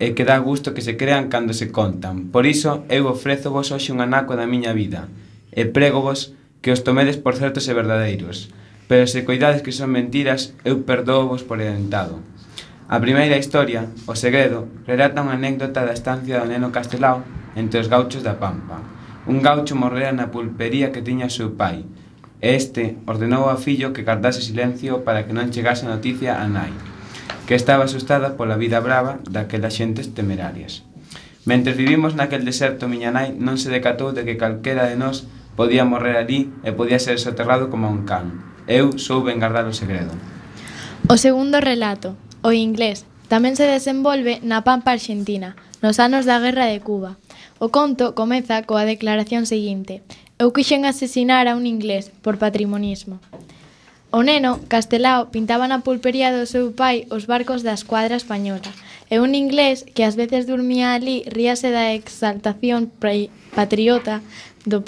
[0.01, 2.33] e que dá gusto que se crean cando se contan.
[2.33, 5.13] Por iso, eu ofrezo vos hoxe un anaco da miña vida
[5.59, 8.55] e prégovos que os tomedes por certos e verdadeiros,
[8.87, 12.23] pero se coidades que son mentiras, eu perdóvos por edentado.
[12.87, 17.27] A primeira historia, O Segredo, relata unha anécdota da estancia do neno Castelao
[17.59, 18.81] entre os gauchos da Pampa.
[19.27, 21.85] Un gaucho morrera na pulpería que tiña seu pai,
[22.39, 26.47] e este ordenou ao fillo que cardase silencio para que non chegase a noticia a
[26.47, 26.71] nai,
[27.51, 30.87] que estaba asustada pola vida brava daquelas xentes temerarias.
[31.45, 35.27] Mentre vivimos naquel deserto, miña nai non se decatou de que calquera de nós
[35.59, 38.47] Podía morrer ali e podía ser soterrado como un can.
[38.71, 40.15] Eu souben guardar o segredo.
[41.11, 42.15] O segundo relato,
[42.47, 47.19] o inglés, tamén se desenvolve na Pampa Argentina, nos anos da Guerra de Cuba.
[47.59, 50.07] O conto comeza coa declaración seguinte.
[50.39, 53.19] Eu quixen asesinar a un inglés por patrimonismo.
[54.15, 58.71] O neno, Castelao, pintaba na pulpería do seu pai os barcos da escuadra española,
[59.11, 62.95] e un inglés que ás veces dormía ali ríase da exaltación
[63.59, 64.23] patriota
[64.63, 64.87] do,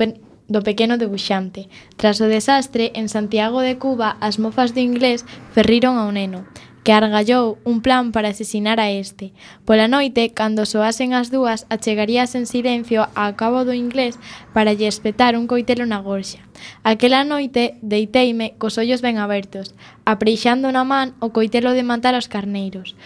[0.50, 1.70] do pequeno debuxante.
[1.94, 5.22] Tras o desastre, en Santiago de Cuba, as mofas do inglés
[5.54, 6.42] ferriron ao neno,
[6.82, 9.32] que argallou un plan para asesinar a este.
[9.64, 14.18] Pola noite, cando soasen as dúas, achegarías en silencio a cabo do inglés
[14.50, 16.42] para lle espetar un coitelo na gorxa.
[16.84, 22.28] Aquela noite, deiteime cos ollos ben abertos, apreixando na man o coitelo de matar os
[22.28, 22.96] carneiros.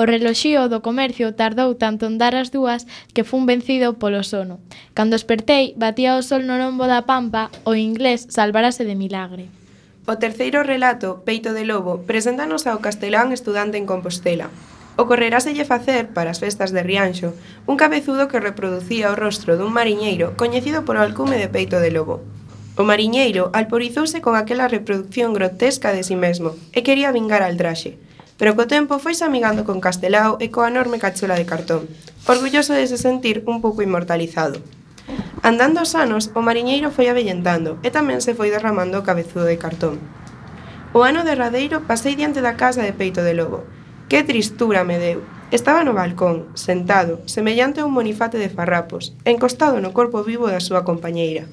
[0.00, 4.56] O reloxío do comercio tardou tanto en dar as dúas que fun vencido polo sono.
[4.96, 9.52] Cando espertei, batía o sol no lombo da pampa, o inglés salvarase de milagre.
[10.08, 14.48] O terceiro relato, Peito de Lobo, preséntanos ao castelán estudante en Compostela.
[14.96, 17.36] Ocorreráselle facer, para as festas de Rianxo,
[17.68, 22.24] un cabezudo que reproducía o rostro dun mariñeiro coñecido polo alcume de Peito de Lobo.
[22.80, 27.60] O mariñeiro alporizouse con aquela reproducción grotesca de si sí mesmo e quería vingar al
[27.60, 28.00] traxe
[28.40, 31.84] pero co tempo foise amigando con Castelao e coa enorme cachola de cartón,
[32.24, 34.64] orgulloso de se sentir un pouco inmortalizado.
[35.44, 39.60] Andando os anos, o mariñeiro foi avellentando e tamén se foi derramando o cabezudo de
[39.60, 40.00] cartón.
[40.96, 43.60] O ano derradeiro pasei diante da casa de Peito de Lobo.
[44.08, 45.20] Que tristura me deu!
[45.52, 50.64] Estaba no balcón, sentado, semellante a un monifate de farrapos, encostado no corpo vivo da
[50.64, 51.44] súa compañeira.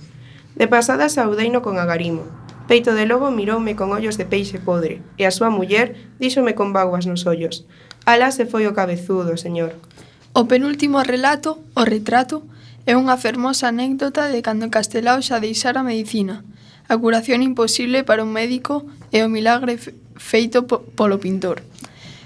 [0.55, 2.23] De pasada saudeino con agarimo,
[2.67, 6.75] Peito de lobo miroume con ollos de peixe podre, e a súa muller díxome con
[6.75, 7.63] baguas nos ollos.
[8.03, 9.71] Alá se foi o cabezudo, señor.
[10.35, 12.43] O penúltimo relato, o retrato,
[12.83, 16.43] é unha fermosa anécdota de cando Castelao xa deixara a medicina,
[16.91, 18.83] a curación imposible para un médico
[19.15, 19.79] e o milagre
[20.19, 21.63] feito po polo pintor.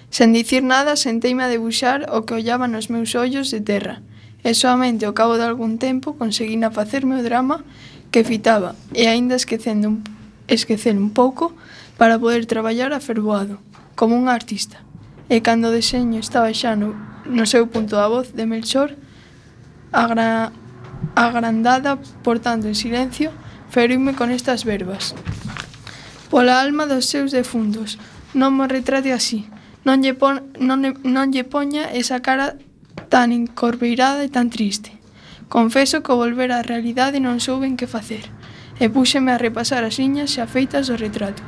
[0.10, 4.02] Sen dicir nada, senteime a debuxar o que ollaba nos meus ollos de terra,
[4.42, 7.62] e soamente ao cabo de algún tempo conseguín facerme o drama
[8.10, 10.02] que fitaba, e aínda esquecendo un
[10.52, 11.56] esquecer un pouco
[11.97, 13.60] para poder traballar afervoado,
[13.95, 14.84] como un artista.
[15.32, 16.91] E cando o deseño estaba xa no,
[17.24, 18.99] no seu punto da voz de Melchor,
[19.95, 20.52] agra,
[21.16, 23.32] agrandada, por tanto en silencio,
[23.72, 25.16] feriume con estas verbas.
[26.28, 27.95] Pola alma dos seus defuntos,
[28.36, 29.47] non me retrate así,
[29.88, 32.60] non lle, pon, non, non lle poña esa cara
[33.08, 34.95] tan encorveirada e tan triste.
[35.52, 38.32] Confeso que volver á realidade non souben que facer
[38.80, 41.43] e púxeme a repasar as liñas xa feitas do retrato.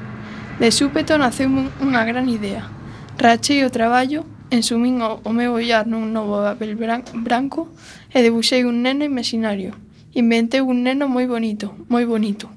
[0.60, 2.68] De súpeto naceume unha gran idea.
[3.18, 7.70] Rachei o traballo, ensumín o, o meu ollar nun novo papel branco
[8.14, 9.74] e debuxei un neno imaginario.
[10.14, 12.50] Inventei un neno moi bonito, moi bonito.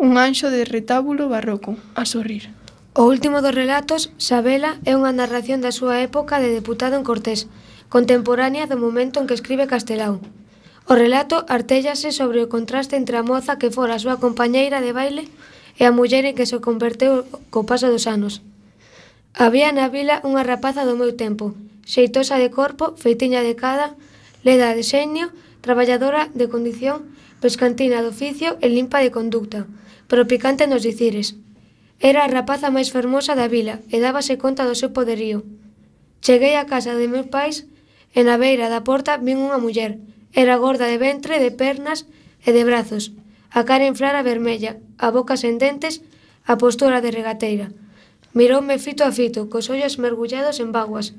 [0.00, 2.52] Un anxo de retábulo barroco, a sorrir.
[2.96, 7.44] O último dos relatos, Sabela, é unha narración da súa época de deputado en Cortés,
[7.92, 10.24] contemporánea do momento en que escribe Castelao.
[10.86, 14.94] O relato artéllase sobre o contraste entre a moza que fora a súa compañeira de
[14.94, 15.26] baile
[15.74, 18.38] e a muller en que se converteu co paso dos anos.
[19.34, 21.58] Había na vila unha rapaza do meu tempo,
[21.90, 23.98] xeitosa de corpo, feitiña de cada,
[24.46, 27.10] leda de xeño, traballadora de condición,
[27.42, 29.66] pescantina de oficio e limpa de conducta,
[30.06, 31.34] pero picante nos dicires.
[31.98, 35.42] Era a rapaza máis fermosa da vila e dábase conta do seu poderío.
[36.22, 37.66] Cheguei á casa de meus pais
[38.14, 39.98] e na beira da porta vin unha muller,
[40.36, 42.04] Era gorda de ventre, de pernas
[42.44, 43.16] e de brazos,
[43.48, 46.04] a cara inflara vermella, a boca sen dentes,
[46.44, 47.72] a postura de regateira.
[48.36, 51.16] Miroume fito a fito, cos ollos mergullados en vaguas,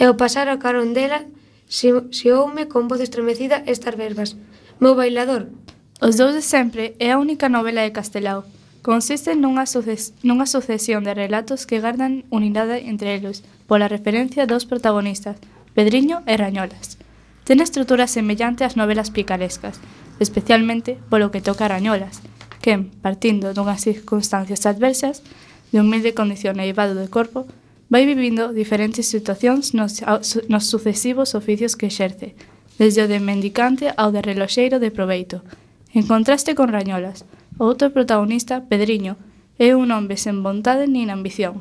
[0.00, 1.28] e ao pasar a carón dela,
[1.68, 4.40] xioume con voz estremecida estas verbas.
[4.80, 5.52] Meu bailador.
[6.00, 8.48] Os dous de sempre é a única novela de Castelao.
[8.80, 14.64] Consiste nunha, suces nunha sucesión de relatos que gardan unidade entre eles, pola referencia dos
[14.64, 15.36] protagonistas,
[15.76, 17.03] Pedriño e Rañolas.
[17.44, 19.76] Ten estrutura semellante ás novelas picarescas,
[20.16, 22.24] especialmente polo que toca Arañolas,
[22.64, 25.20] quen, partindo dunhas circunstancias adversas,
[25.68, 27.44] de humilde condición e evado de corpo,
[27.92, 30.00] vai vivindo diferentes situacións nos,
[30.48, 32.32] nos sucesivos oficios que exerce,
[32.80, 35.44] desde o de mendicante ao de reloxeiro de proveito.
[35.92, 37.28] En contraste con Rañolas,
[37.60, 39.20] o outro protagonista, Pedriño,
[39.60, 41.60] é un hombre sen vontade nin ambición.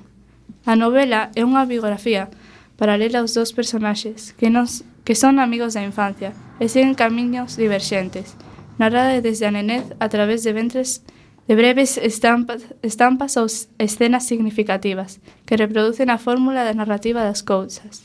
[0.63, 2.31] A novela é unha biografía
[2.79, 6.31] paralela aos dous personaxes que nos que son amigos da infancia
[6.63, 8.39] e seguen camiños diverxentes,
[8.79, 11.03] narrada desde a nenez a través de ventres
[11.47, 13.47] de breves estampas, estampas ou
[13.77, 17.99] escenas significativas que reproducen a fórmula da narrativa das cousas,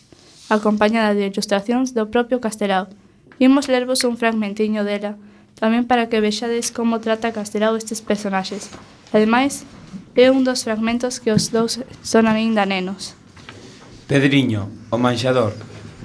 [0.50, 2.90] acompañada de ilustracións do propio Castelao.
[3.38, 5.14] Imos lervos un fragmentiño dela,
[5.54, 8.74] tamén para que vexades como trata Castelao estes personaxes.
[9.14, 9.62] Ademais,
[10.18, 13.14] é un dos fragmentos que os dous son aínda nenos.
[14.10, 15.54] Pedriño, o manxador,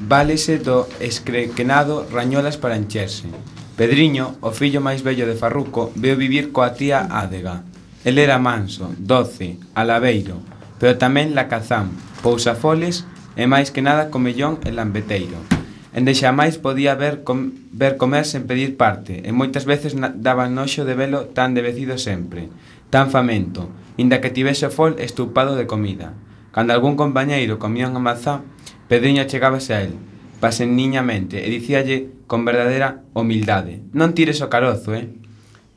[0.02, 3.30] Válese do escrequenado Rañolas para encherse.
[3.78, 7.66] Pedriño, o fillo máis vello de Farruco, veu vivir coa tía Ádega.
[8.06, 10.42] El era manso, doce, alabeiro,
[10.82, 13.06] pero tamén lacazán, pousafoles
[13.38, 15.40] e máis que nada comellón e lambeteiro.
[15.94, 20.10] Ende xa máis podía ver, com, ver comer sen pedir parte, e moitas veces na,
[20.10, 22.50] daba noxo de velo tan devecido sempre,
[22.90, 26.18] tan famento, inda que tivese fol estupado de comida.
[26.50, 28.42] Cando algún compañeiro comía unha mazá,
[28.88, 29.96] Pedriña chegábase a el,
[30.44, 35.08] paseniñamente, e dicíalle con verdadeira humildade Non tires o carozo, eh?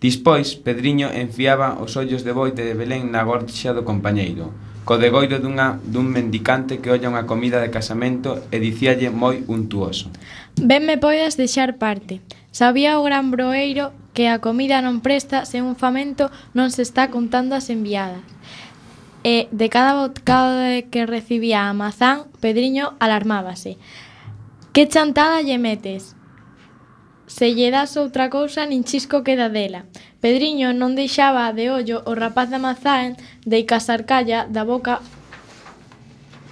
[0.02, 4.52] Dispois, Pedriño enfiaba os ollos de boite de Belén na gorxa do compañeiro
[4.86, 10.14] co degoiro dunha, dun mendicante que olla unha comida de casamento e dicíalle moi untuoso.
[10.54, 12.22] Ben me poidas deixar parte.
[12.54, 17.10] Sabía o gran broeiro que a comida non presta se un famento non se está
[17.10, 18.22] contando as enviadas
[19.26, 23.74] e de cada bocado que recibía a mazán, Pedriño alarmábase.
[24.70, 26.14] Que chantada lle metes?
[27.26, 29.90] Se lle das outra cousa, nin chisco queda dela.
[30.22, 35.02] Pedriño non deixaba de ollo o rapaz da mazán de casarcalla da boca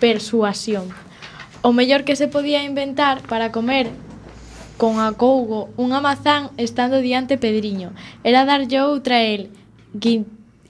[0.03, 0.91] persuasión.
[1.63, 3.87] O mellor que se podía inventar para comer
[4.83, 7.95] con acougo unha mazán estando diante Pedriño
[8.27, 9.47] era darlle outra a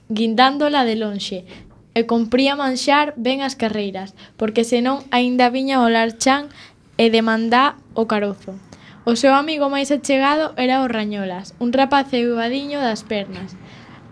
[0.05, 1.49] guindándola de lonxe,
[1.95, 6.51] e cumpría manxar ben as carreiras, porque senón aínda viña o larchán
[6.99, 8.59] e demandá o carozo.
[9.07, 13.55] O seu amigo máis achegado era o Rañolas, un rapaz evadiño das pernas,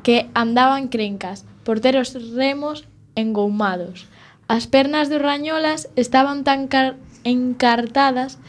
[0.05, 2.87] que andaban crencas, por ter os remos
[3.19, 4.07] engoumados.
[4.47, 6.71] As pernas do Rañolas estaban tan
[7.23, 8.39] encartadas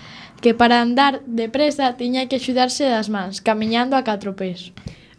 [0.42, 4.76] que para andar depresa tiña que axudarse das mans, camiñando a catro pés.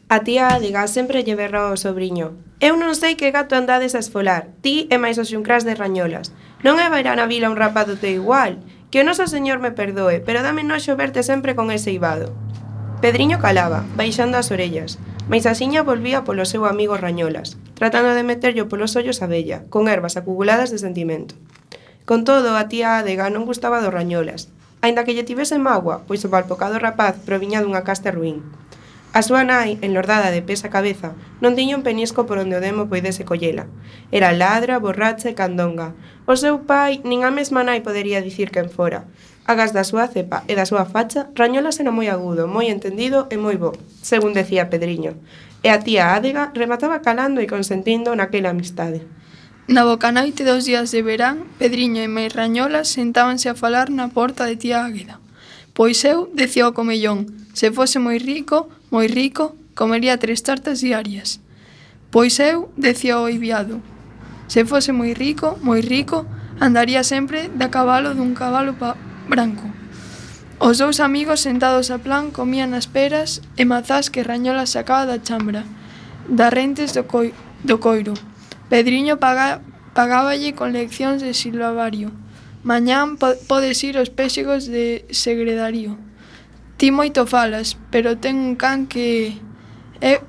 [0.07, 4.01] A tía Adiga sempre lle berra ao sobrinho, Eu non sei que gato andades a
[4.01, 6.34] esfolar, ti e máis os xuncrás de rañolas.
[6.66, 8.57] Non é verán na vila un rapaz do teu igual,
[8.89, 12.34] que o noso señor me perdoe, pero dame noxo verte sempre con ese ibado.
[13.05, 14.97] Pedriño calaba, baixando as orellas,
[15.30, 19.86] mais axiña volvía polo seu amigo Rañolas, tratando de meterllo polos ollos a bella, con
[19.86, 21.38] ervas acuguladas de sentimento.
[22.09, 24.49] Con todo, a tía Adega non gustaba do Rañolas,
[24.82, 28.41] aínda que lle tivese mágoa, pois o palpocado rapaz proviña dunha casta ruín.
[29.16, 32.63] A súa nai, enlordada de pés a cabeza, non tiña un penisco por onde o
[32.68, 33.63] demo poidese collela.
[34.11, 35.95] Era ladra, borracha e candonga.
[36.28, 39.07] O seu pai, nin a mesma nai podería dicir quen fora.
[39.47, 43.39] Agas da súa cepa e da súa facha, rañolas era moi agudo, moi entendido e
[43.39, 43.72] moi bo,
[44.03, 45.16] según decía Pedriño.
[45.63, 49.07] E a tía Ádega remataba calando e consentindo naquela amistade.
[49.72, 54.43] Na bocanoite dos días de verán, Pedriño e Mai Rañolas sentábanse a falar na porta
[54.43, 55.24] de tía Águeda.
[55.72, 61.39] Pois eu, decía o comellón, se fose moi rico, moi rico, comería tres tartas diarias.
[62.11, 63.81] Pois eu, decía o ibiado,
[64.47, 66.25] se fose moi rico, moi rico,
[66.61, 68.77] andaría sempre da cabalo dun cabalo
[69.27, 69.65] branco.
[70.61, 75.19] Os dous amigos sentados a plan comían as peras e mazás que Rañola sacaba da
[75.19, 75.67] chambra,
[76.29, 77.33] das rentes do, coi
[77.65, 78.13] do coiro.
[78.69, 79.59] Pedriño paga
[79.91, 82.13] pagáballe con leccións de silvabario.
[82.63, 85.97] Mañán po podes ir aos péxegos de segredario.
[86.76, 89.39] Ti moito falas, pero ten un can que
[90.03, 90.19] eu,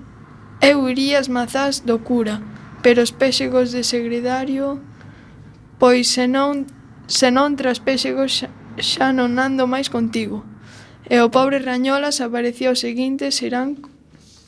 [0.63, 2.39] eu iría as mazás do cura,
[2.87, 4.79] pero os péxegos de segredario,
[5.83, 6.71] pois se non,
[7.11, 10.47] se non tras péxegos xa, xa non ando máis contigo.
[11.11, 13.83] E o pobre Rañolas aparecía o seguinte serán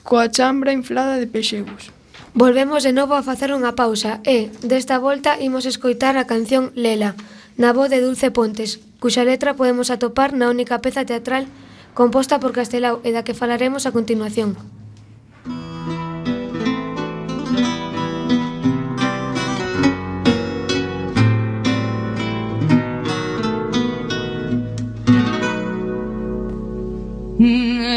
[0.06, 1.90] coa chambra inflada de pexegos.
[2.30, 7.18] Volvemos de novo a facer unha pausa e, desta volta, imos escoitar a canción Lela,
[7.58, 11.50] na voz de Dulce Pontes, cuxa letra podemos atopar na única peza teatral
[11.98, 14.54] composta por Castelao e da que falaremos a continuación.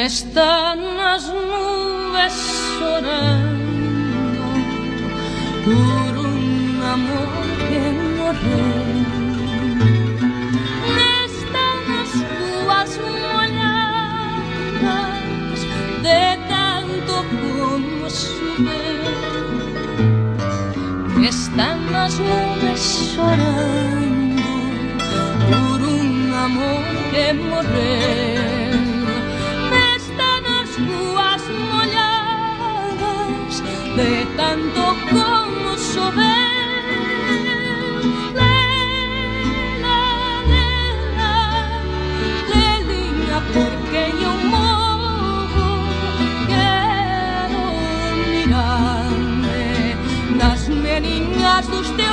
[0.10, 2.36] Están as nubes
[2.82, 4.50] sonando
[5.62, 7.82] por un amor que
[8.18, 9.21] morreu
[21.52, 24.42] están las nubes llorando
[25.50, 28.40] por un amor que morreu.
[29.96, 33.54] Están as rúas molladas
[33.98, 34.82] de tanto
[35.12, 36.51] como chover.
[51.02, 52.11] maninhas dos teus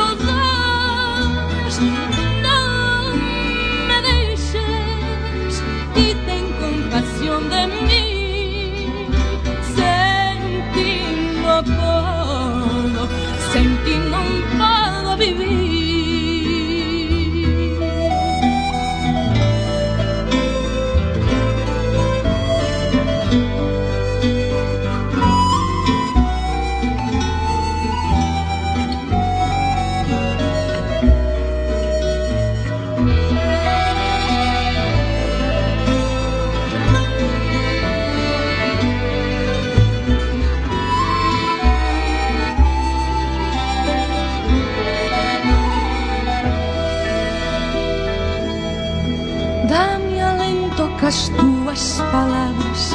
[51.08, 52.94] as túas palavras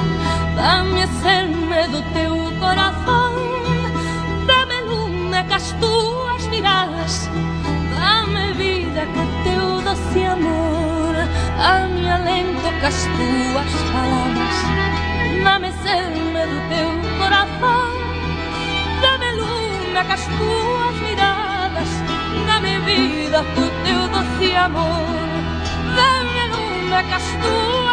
[0.55, 3.33] Dame serme do teu corazón.
[4.45, 7.27] Dame lume cas túas miradas
[7.97, 11.15] Dame vida ca teu doce amor
[11.57, 14.57] Dame alento cas túas palabras
[15.43, 17.93] Dame serme do teu corazón.
[19.01, 21.89] Dame lume cas túas miradas
[22.45, 25.27] Dame vida co teu doce amor
[25.97, 27.92] Dame lume cas túas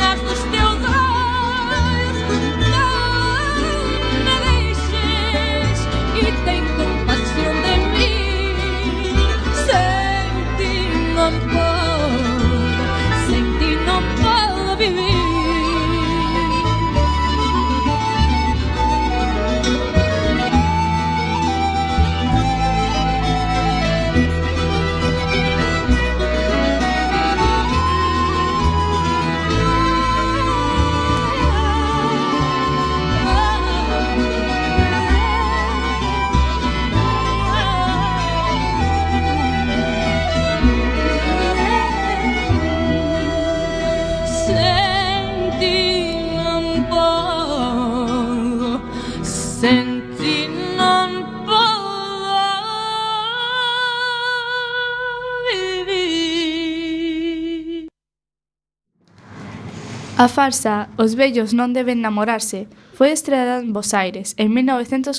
[60.21, 65.17] A farsa Os vellos non deben namorarse foi estreada en Bos Aires en 1941.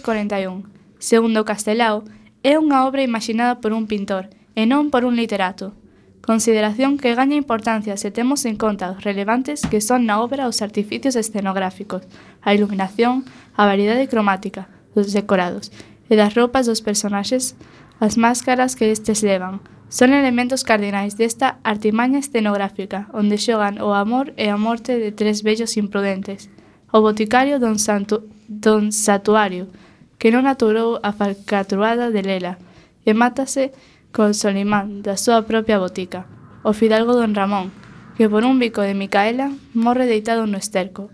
[1.03, 2.07] Segundo Castelao,
[2.46, 5.74] é unha obra imaginada por un pintor e non por un literato.
[6.22, 10.62] Consideración que gaña importancia se temos en conta os relevantes que son na obra os
[10.62, 12.07] artificios escenográficos,
[12.38, 13.26] a iluminación,
[13.59, 15.74] a variedade cromática dos decorados
[16.07, 17.59] e das roupas dos personaxes
[18.03, 19.62] as máscaras que estes levan.
[19.86, 25.46] Son elementos cardinais desta artimaña escenográfica, onde xogan o amor e a morte de tres
[25.46, 26.50] vellos imprudentes.
[26.90, 29.70] O boticario don, Santu, don Satuario,
[30.18, 32.59] que non aturou a falcatruada de Lela,
[33.07, 33.70] e mátase
[34.11, 36.26] con Solimán da súa propia botica.
[36.66, 37.70] O fidalgo don Ramón,
[38.18, 41.07] que por un bico de Micaela morre deitado no esterco,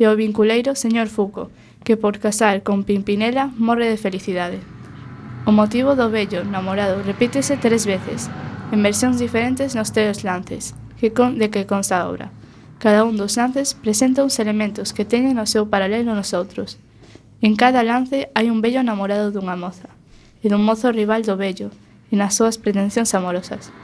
[0.00, 1.52] e o vinculeiro señor Fuco,
[1.84, 4.79] que por casar con Pimpinela morre de felicidade.
[5.50, 8.30] O motivo do vello namorado repítese tres veces,
[8.70, 12.30] en versións diferentes nos tres lances que con, de que consta a obra.
[12.78, 16.78] Cada un dos lances presenta uns elementos que teñen o seu paralelo nos outros.
[17.42, 19.90] En cada lance hai un vello namorado dunha moza,
[20.38, 23.74] e dun mozo rival do vello, e nas súas pretensións amorosas.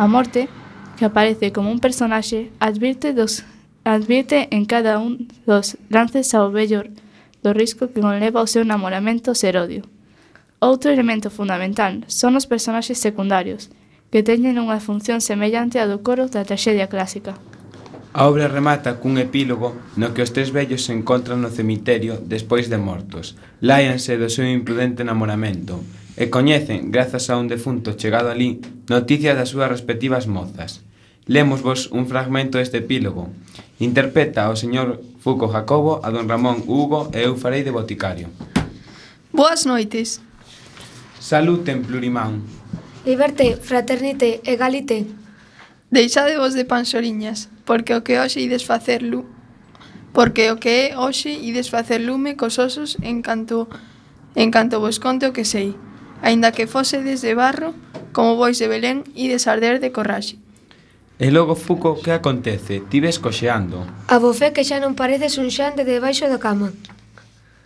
[0.00, 0.48] A morte,
[0.96, 3.44] que aparece como un personaxe, advirte dos
[3.84, 6.88] advirte en cada un dos lances ao vello
[7.44, 9.84] do risco que conleva o seu namoramento serodio.
[10.60, 13.72] Outro elemento fundamental son os personaxes secundarios,
[14.12, 17.40] que teñen unha función semellante á do coro da traxedia clásica.
[18.12, 22.68] A obra remata cun epílogo no que os tres vellos se encontran no cemiterio despois
[22.68, 25.80] de mortos, láianse do seu imprudente namoramento
[26.12, 28.60] e coñecen, grazas a un defunto chegado alí,
[28.92, 30.84] noticias das súas respectivas mozas.
[31.24, 33.32] Lemos vos un fragmento deste epílogo.
[33.80, 38.28] Interpreta o señor Fuco Jacobo a don Ramón Hugo e eu farei de boticario.
[39.32, 40.20] Boas noites.
[41.20, 42.42] Saluten plurimán.
[43.04, 45.06] Liberte, fraternite, egalite.
[45.90, 49.28] Deixadevos de panxoriñas, porque o que hoxe ides facer lu...
[50.16, 53.68] Porque o que é hoxe ides facer lume cos osos en canto,
[54.34, 55.76] en canto vos conte o que sei.
[56.24, 57.76] Aínda que fose desde barro,
[58.16, 60.40] como bois de Belén, ides arder de corraxe.
[61.20, 62.80] E logo Fuco, que acontece?
[62.80, 63.84] Ti ves coxeando.
[64.08, 66.72] A bofé que xa non pareces un xante debaixo da cama.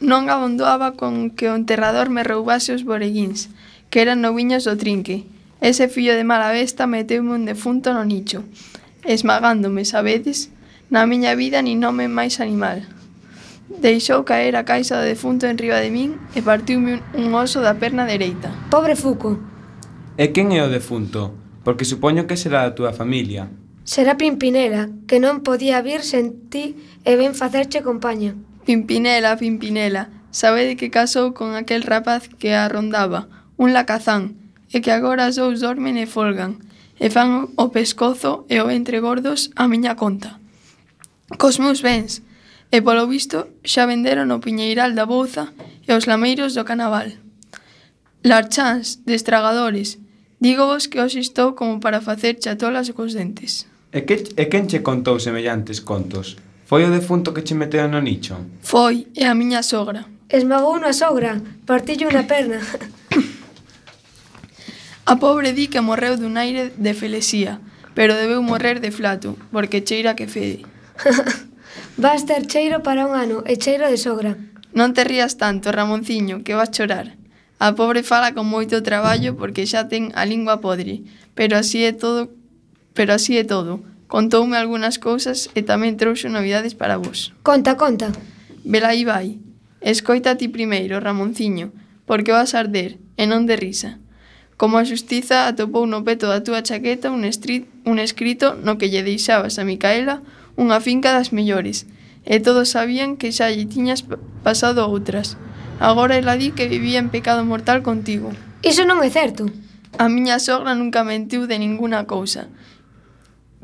[0.01, 3.51] Non abondoaba con que o enterrador me roubase os boreguíns,
[3.91, 5.23] que eran noviños do trinque.
[5.63, 8.43] Ese fillo de mala besta meteume un defunto no nicho,
[9.07, 10.51] esmagándome, sabedes,
[10.91, 12.85] na miña vida nin nome máis animal.
[13.71, 17.81] Deixou caer a caixa do defunto en riba de min e partiume un oso da
[17.81, 18.53] perna dereita.
[18.69, 19.41] Pobre Fuco.
[20.21, 21.33] E quen é o defunto?
[21.65, 23.49] Porque supoño que será da túa familia.
[23.89, 26.77] Será Pimpinela, que non podía vir sen ti
[27.09, 28.37] e ben facerche compaña.
[28.65, 33.29] Pimpinela, Pimpinela, sabede que casou con aquel rapaz que a rondaba,
[33.61, 34.41] un lacazán,
[34.73, 36.59] e que agora os dous dormen e folgan,
[36.99, 40.41] e fan o pescozo e o ventre gordos a miña conta.
[41.37, 42.25] Cos meus bens,
[42.75, 45.55] e polo visto xa venderon o piñeiral da Bouza
[45.87, 47.15] e os lameiros do Canaval.
[48.25, 50.01] Larcháns, destragadores,
[50.41, 53.69] digo vos que hoxe estou como para facer chatolas cos dentes.
[53.95, 56.41] E, que, e quen che contou semellantes contos?
[56.75, 58.35] Foi o defunto que che meteu no nicho?
[58.61, 60.11] Foi, e a miña sogra.
[60.27, 61.39] Esmagou unha sogra,
[61.71, 62.59] partillo unha perna.
[65.07, 67.63] a pobre di que morreu dun aire de felesía,
[67.95, 70.67] pero debeu morrer de flato, porque cheira que fede.
[72.03, 74.35] vas ter cheiro para un ano e cheiro de sogra.
[74.75, 77.15] Non te rías tanto, Ramonciño, que vas chorar.
[77.63, 81.07] A pobre fala con moito traballo porque xa ten a lingua podre,
[81.39, 82.35] pero así é todo,
[82.99, 83.94] pero así é todo.
[84.09, 87.33] Contoume algunhas cousas e tamén trouxo novidades para vos.
[87.41, 88.13] Conta, conta.
[88.65, 89.41] Vela aí vai.
[89.81, 91.73] Escoita ti primeiro, Ramonciño,
[92.05, 94.01] porque vas arder, e non de risa.
[94.57, 97.67] Como a xustiza atopou no peto da túa chaqueta un, estri...
[97.85, 100.23] un escrito no que lle deixabas a Micaela
[100.55, 101.91] unha finca das mellores,
[102.23, 104.07] e todos sabían que xa lle tiñas
[104.47, 105.37] pasado outras.
[105.83, 108.31] Agora ela di que vivía en pecado mortal contigo.
[108.63, 109.51] Iso non é certo.
[109.99, 112.47] A miña sogra nunca mentiu de ninguna cousa.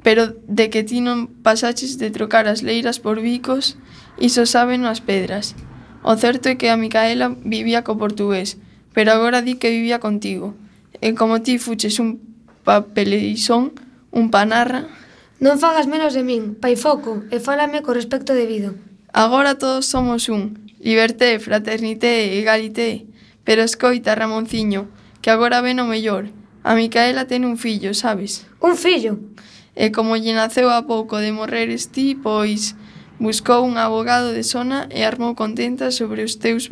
[0.02, 3.76] Pero de que ti non pasaches de trocar as leiras por bicos,
[4.16, 5.52] iso saben as pedras.
[6.02, 8.56] O certo é que a Micaela vivía co portugués,
[8.96, 10.56] pero agora di que vivía contigo.
[11.00, 12.20] E como ti fuches un
[12.64, 13.76] papeleisón,
[14.12, 14.88] un panarra...
[15.40, 18.76] Non fagas menos de min, paifoco, e fálame co respecto debido.
[19.08, 23.06] Agora todos somos un, liberté, fraternité, egalité.
[23.44, 24.88] Pero escoita, Ramonciño,
[25.22, 26.28] que agora ven o mellor.
[26.62, 28.44] A Micaela ten un fillo, sabes?
[28.60, 29.16] Un fillo?
[29.76, 32.74] e como lle naceu a pouco de morrer Esti, pois
[33.20, 36.68] buscou un abogado de zona e armou contenta sobre os teus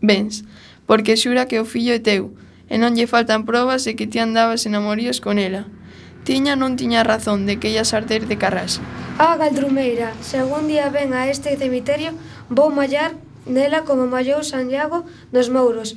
[0.00, 0.44] bens,
[0.88, 2.32] porque xura que o fillo é teu,
[2.70, 5.68] e non lle faltan probas de que ti andabas en amoríos con ela.
[6.24, 8.84] Tiña non tiña razón de que ella arder de carrasa.
[9.16, 12.12] Ah, Galdrumeira, se algún día ven a este cemiterio,
[12.48, 13.16] vou mallar
[13.48, 15.96] nela como mallou Santiago dos Mouros.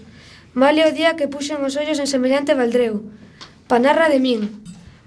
[0.56, 3.04] Male o día que puxen os ollos en semellante baldreu.
[3.68, 4.63] Panarra de min,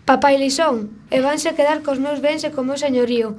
[0.06, 3.34] Papai Lisón, e vanse quedar cos meus bens e co meu señorío.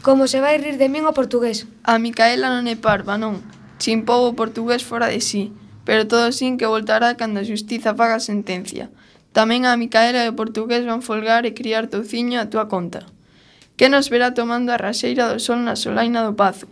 [0.00, 1.68] Como se vai rir de min o portugués?
[1.84, 3.44] A Micaela non é parva, non.
[3.76, 5.52] Chimpou o portugués fora de sí,
[5.84, 8.88] pero todo sin que voltará cando a xustiza faga sentencia.
[9.36, 13.04] Tamén a Micaela e o portugués van folgar e criar touciño a túa conta.
[13.76, 16.64] Que nos verá tomando a raxeira do sol na solaina do Pazo?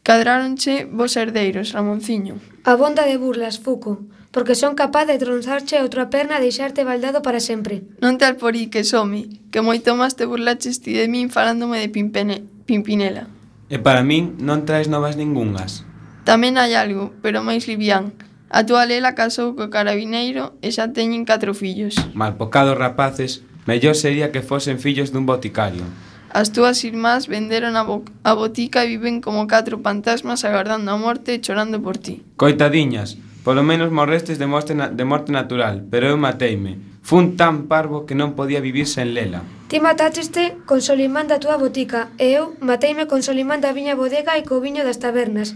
[0.00, 2.40] Cadráronche vos herdeiros, Ramonciño.
[2.64, 4.00] A bonda de burlas, Fuco
[4.32, 7.86] porque son capaz de tronzarche a outra perna e deixarte baldado para sempre.
[7.98, 12.44] Non te alporiques, homi, que moito máis te burlaches ti de min falándome de Pimpene,
[12.66, 13.30] Pimpinela.
[13.66, 15.82] E para min non traes novas ningunhas.
[16.26, 18.14] Tamén hai algo, pero máis livián.
[18.46, 21.98] A túa lela casou co carabineiro e xa teñen catro fillos.
[22.14, 25.82] Malpocados rapaces, mellor sería que fosen fillos dun boticario.
[26.30, 31.00] As túas irmás venderon a, bo a botica e viven como catro fantasmas agardando a
[31.00, 32.22] morte e chorando por ti.
[32.38, 36.82] Coitadiñas, Polo menos morrestes de morte, na, de morte natural, pero eu mateime.
[37.06, 39.46] Fun tan parvo que non podía vivir sen lela.
[39.70, 44.34] Ti matácheste con Solimán da túa botica e eu mateime con Solimán da viña bodega
[44.34, 45.54] e co viño das tabernas.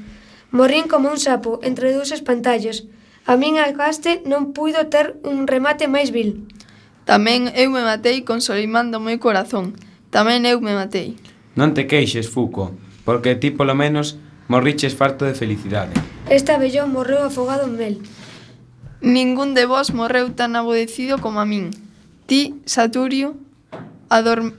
[0.54, 2.86] Morrín como un sapo entre dous espantallos.
[3.26, 3.74] A min a
[4.22, 6.46] non puido ter un remate máis vil.
[7.10, 9.74] Tamén eu me matei con Solimán do meu corazón.
[10.14, 11.18] Tamén eu me matei.
[11.58, 12.70] Non te queixes, Fuco,
[13.02, 14.14] porque ti polo menos
[14.46, 16.19] morriches farto de felicidade.
[16.30, 17.96] Esta vellón morreu afogado en mel.
[19.02, 21.74] Ningún de vós morreu tan abodecido como a min.
[22.30, 23.34] Ti, Saturio,
[24.06, 24.54] adorm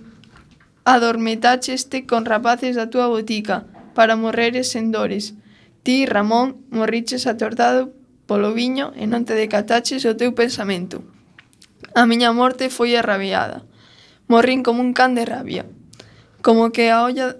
[0.83, 5.39] adormetacheste con rapaces da túa botica para morreres sen dores.
[5.87, 7.95] Ti, Ramón, morriches atordado
[8.27, 11.07] polo viño e non te decataches o teu pensamento.
[11.95, 13.63] A miña morte foi arrabiada.
[14.27, 15.63] Morrín como un can de rabia,
[16.43, 17.39] como que a olla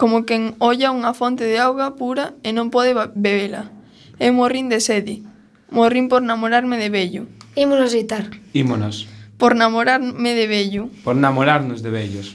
[0.00, 3.68] como quen olla unha fonte de auga pura e non pode bebela.
[4.16, 5.20] E morrín de sede.
[5.68, 7.28] Morrín por namorarme de bello.
[7.52, 8.32] Ímonos deitar.
[8.56, 9.04] Ímonos.
[9.36, 10.88] Por namorarme de bello.
[11.04, 12.32] Por namorarnos de bellos.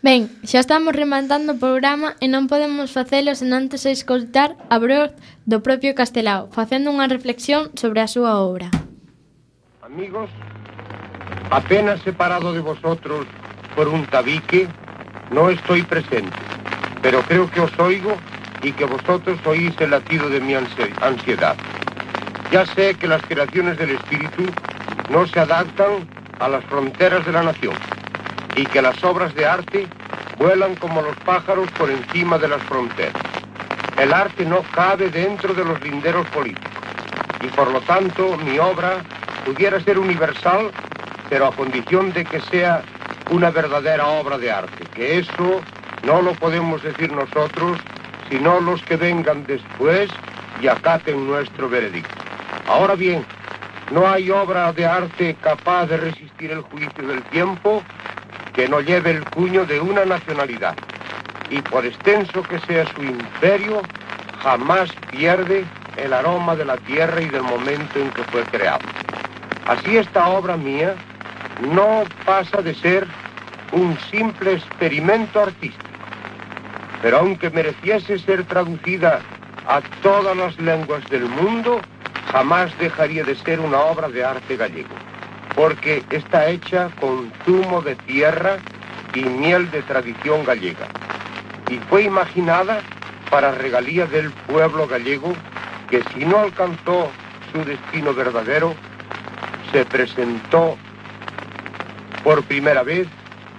[0.00, 5.12] Ben, xa estamos rematando o programa e non podemos facelo sen antes escoltar a Broz
[5.44, 8.72] do propio Castelao, facendo unha reflexión sobre a súa obra.
[9.84, 10.32] Amigos,
[11.52, 13.28] apenas separado de vosotros
[13.76, 14.64] por un tabique,
[15.28, 16.59] no estoy presente.
[17.02, 18.16] Pero creo que os oigo
[18.62, 21.56] y que vosotros oís el latido de mi ansi- ansiedad.
[22.52, 24.42] Ya sé que las creaciones del espíritu
[25.08, 26.06] no se adaptan
[26.40, 27.74] a las fronteras de la nación
[28.56, 29.86] y que las obras de arte
[30.38, 33.14] vuelan como los pájaros por encima de las fronteras.
[33.98, 36.66] El arte no cabe dentro de los linderos políticos
[37.42, 38.98] y por lo tanto mi obra
[39.44, 40.70] pudiera ser universal,
[41.28, 42.82] pero a condición de que sea
[43.30, 45.60] una verdadera obra de arte, que eso
[46.04, 47.78] no lo podemos decir nosotros,
[48.30, 50.10] sino los que vengan después
[50.60, 52.14] y acaten nuestro veredicto.
[52.66, 53.24] Ahora bien,
[53.90, 57.82] no hay obra de arte capaz de resistir el juicio del tiempo
[58.52, 60.76] que no lleve el cuño de una nacionalidad.
[61.50, 63.82] Y por extenso que sea su imperio,
[64.42, 65.64] jamás pierde
[65.96, 68.86] el aroma de la tierra y del momento en que fue creado.
[69.66, 70.94] Así esta obra mía
[71.60, 73.06] no pasa de ser
[73.72, 75.89] un simple experimento artístico,
[77.02, 79.20] pero aunque mereciese ser traducida
[79.66, 81.80] a todas las lenguas del mundo,
[82.32, 84.94] jamás dejaría de ser una obra de arte gallego,
[85.54, 88.58] porque está hecha con zumo de tierra
[89.14, 90.86] y miel de tradición gallega,
[91.70, 92.80] y fue imaginada
[93.30, 95.32] para regalía del pueblo gallego
[95.88, 97.10] que si no alcanzó
[97.52, 98.74] su destino verdadero,
[99.72, 100.76] se presentó
[102.22, 103.08] por primera vez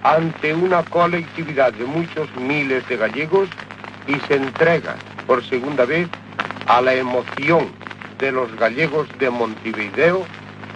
[0.02, 3.48] ante una colectividad de muchos miles de gallegos
[4.06, 4.96] y se entrega
[5.26, 6.08] por segunda vez
[6.66, 7.68] a la emoción
[8.18, 10.24] de los gallegos de Montevideo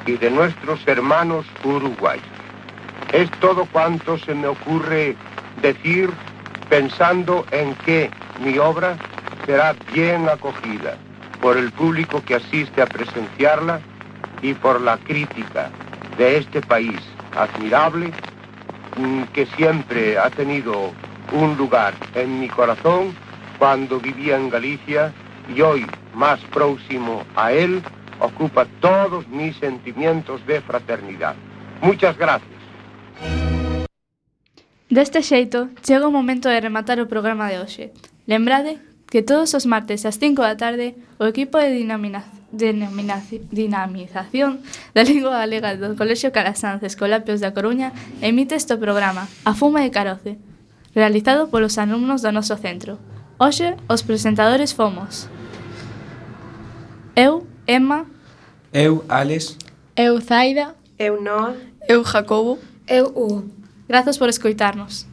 [0.06, 2.24] y de nuestros hermanos uruguayos.
[3.12, 5.16] Es todo cuanto se me ocurre
[5.62, 6.10] decir
[6.68, 8.10] pensando en que
[8.44, 8.96] mi obra
[9.44, 10.96] será bien acogida
[11.40, 13.80] por el público que asiste a presenciarla
[14.42, 15.70] y por la crítica
[16.18, 17.00] de este país
[17.36, 18.12] admirable
[19.32, 20.92] que siempre ha tenido
[21.32, 23.14] un lugar en mi corazón
[23.58, 25.12] cuando vivía en Galicia
[25.54, 27.82] y hoy más próximo a él
[28.20, 31.34] ocupa todos mis sentimientos de fraternidad.
[31.82, 32.50] Muchas gracias.
[34.88, 37.92] Deste xeito, chega o momento de rematar o programa de hoxe.
[38.26, 38.78] Lembrade
[39.10, 44.60] que todos os martes ás 5 da tarde o equipo de dinamina- denominaci- dinamización
[44.94, 47.92] da lingua galega do Colexio Calasanz Escolapios da Coruña
[48.22, 50.38] emite este programa A Fuma de Caroce
[50.94, 52.98] realizado polos alumnos do noso centro.
[53.38, 55.28] Hoxe, os presentadores fomos
[57.14, 58.06] Eu, Emma
[58.72, 59.56] Eu, Alex.
[59.94, 60.74] Eu, Zaida.
[60.98, 61.56] Eu, Noa.
[61.88, 62.58] Eu, Jacobo.
[62.86, 63.50] Eu, Hugo.
[63.88, 65.06] Grazas por escoitarnos.